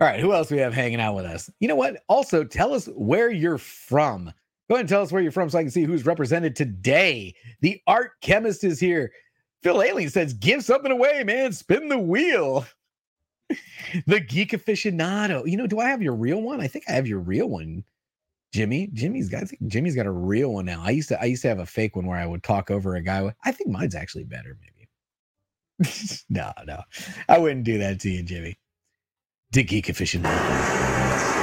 [0.00, 0.18] All right.
[0.18, 1.48] Who else we have hanging out with us?
[1.60, 2.02] You know what?
[2.08, 4.24] Also, tell us where you're from.
[4.68, 7.36] Go ahead and tell us where you're from so I can see who's represented today.
[7.60, 9.12] The art chemist is here.
[9.62, 11.52] Phil Alien says, give something away, man.
[11.52, 12.66] Spin the wheel.
[14.06, 15.46] the geek aficionado.
[15.46, 16.60] You know, do I have your real one?
[16.60, 17.84] I think I have your real one.
[18.52, 19.42] Jimmy, Jimmy's got.
[19.42, 20.82] I think Jimmy's got a real one now.
[20.84, 21.20] I used to.
[21.20, 23.32] I used to have a fake one where I would talk over a guy.
[23.44, 24.58] I think mine's actually better.
[24.60, 24.88] Maybe.
[26.28, 26.82] no, no,
[27.28, 28.58] I wouldn't do that to you, Jimmy.
[29.52, 31.39] The geek aficionado.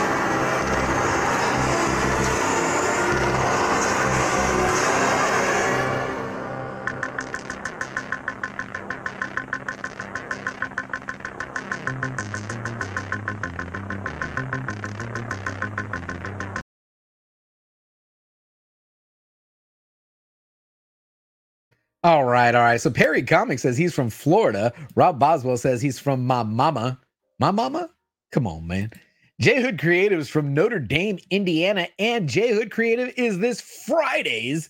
[22.08, 22.80] All right, all right.
[22.80, 24.72] So Perry Comics says he's from Florida.
[24.96, 26.98] Rob Boswell says he's from my mama.
[27.38, 27.90] My mama?
[28.32, 28.94] Come on, man.
[29.42, 34.70] J Hood Creative is from Notre Dame, Indiana, and J Hood Creative is this Friday's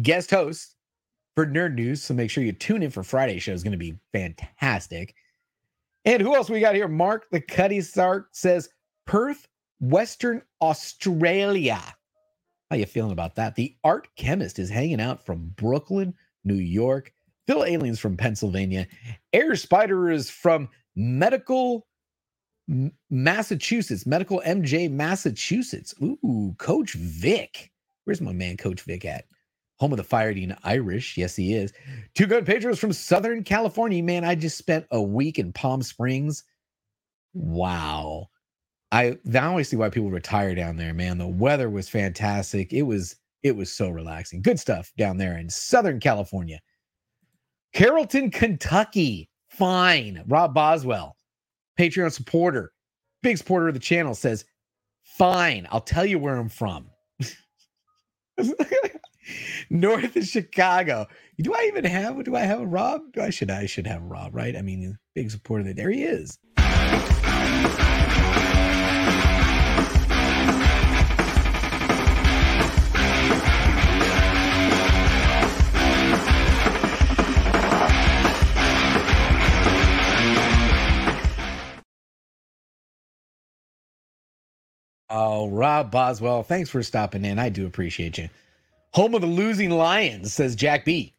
[0.00, 0.76] guest host
[1.34, 2.04] for Nerd News.
[2.04, 3.52] So make sure you tune in for Friday show.
[3.52, 5.16] It's going to be fantastic.
[6.04, 6.86] And who else we got here?
[6.86, 8.68] Mark the Cuddy Sark says
[9.06, 9.48] Perth,
[9.80, 11.82] Western Australia.
[12.70, 13.56] How you feeling about that?
[13.56, 16.14] The art chemist is hanging out from Brooklyn,
[16.48, 17.12] New York.
[17.46, 18.88] Phil Aliens from Pennsylvania.
[19.32, 21.86] Air Spider is from Medical
[23.10, 25.94] Massachusetts, Medical MJ Massachusetts.
[26.02, 27.70] Ooh, Coach Vic.
[28.04, 29.24] Where's my man, Coach Vic, at?
[29.78, 31.16] Home of the Fighting Irish.
[31.16, 31.72] Yes, he is.
[32.14, 34.02] Two Gun Pedros from Southern California.
[34.02, 36.44] Man, I just spent a week in Palm Springs.
[37.32, 38.28] Wow.
[38.90, 41.18] I now I see why people retire down there, man.
[41.18, 42.72] The weather was fantastic.
[42.72, 44.42] It was it was so relaxing.
[44.42, 46.60] Good stuff down there in Southern California.
[47.72, 49.28] Carrollton, Kentucky.
[49.48, 50.24] Fine.
[50.26, 51.16] Rob Boswell,
[51.78, 52.72] Patreon supporter,
[53.22, 54.44] big supporter of the channel, says,
[55.02, 55.66] Fine.
[55.70, 56.90] I'll tell you where I'm from.
[59.70, 61.06] North of Chicago.
[61.40, 62.22] Do I even have?
[62.24, 63.12] Do I have a Rob?
[63.12, 64.56] Do I should I should have Rob, right?
[64.56, 65.72] I mean, big supporter.
[65.72, 66.38] There he is.
[85.10, 87.38] Oh, Rob Boswell, thanks for stopping in.
[87.38, 88.28] I do appreciate you.
[88.92, 91.14] Home of the losing Lions, says Jack B.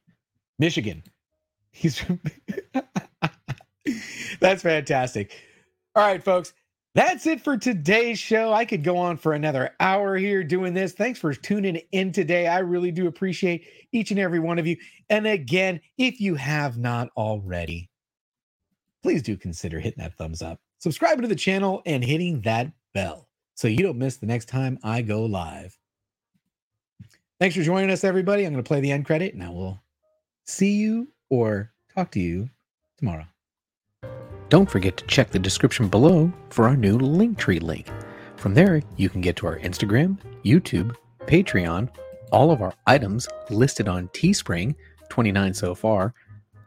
[0.60, 1.04] Michigan.
[1.72, 2.20] He's from
[4.40, 5.40] That's fantastic.
[5.96, 6.54] All right, folks.
[6.96, 8.52] That's it for today's show.
[8.52, 10.94] I could go on for another hour here doing this.
[10.94, 12.48] Thanks for tuning in today.
[12.48, 14.76] I really do appreciate each and every one of you.
[15.10, 17.90] And again, if you have not already,
[19.04, 23.29] please do consider hitting that thumbs up, subscribing to the channel, and hitting that bell
[23.60, 25.78] so you don't miss the next time I go live.
[27.42, 28.46] Thanks for joining us, everybody.
[28.46, 29.84] I'm going to play the end credit and I will
[30.46, 32.50] see you or talk to you
[32.98, 33.26] tomorrow.
[34.48, 37.90] Don't forget to check the description below for our new Linktree link.
[38.38, 40.96] From there, you can get to our Instagram, YouTube,
[41.26, 41.90] Patreon,
[42.32, 44.74] all of our items listed on Teespring,
[45.10, 46.14] 29 so far,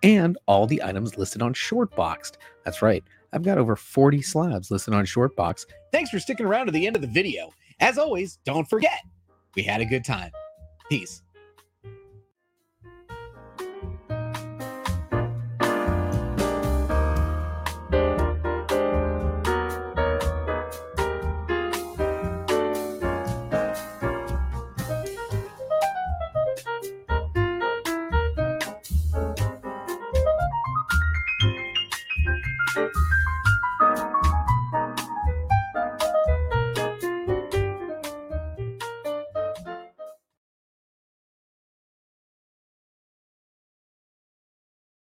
[0.02, 2.32] and all the items listed on Shortboxed.
[2.66, 3.02] That's right,
[3.32, 5.66] I've got over 40 slabs listed on Shortbox.
[5.90, 7.50] Thanks for sticking around to the end of the video.
[7.80, 9.00] As always, don't forget,
[9.56, 10.30] we had a good time.
[10.88, 11.22] Peace.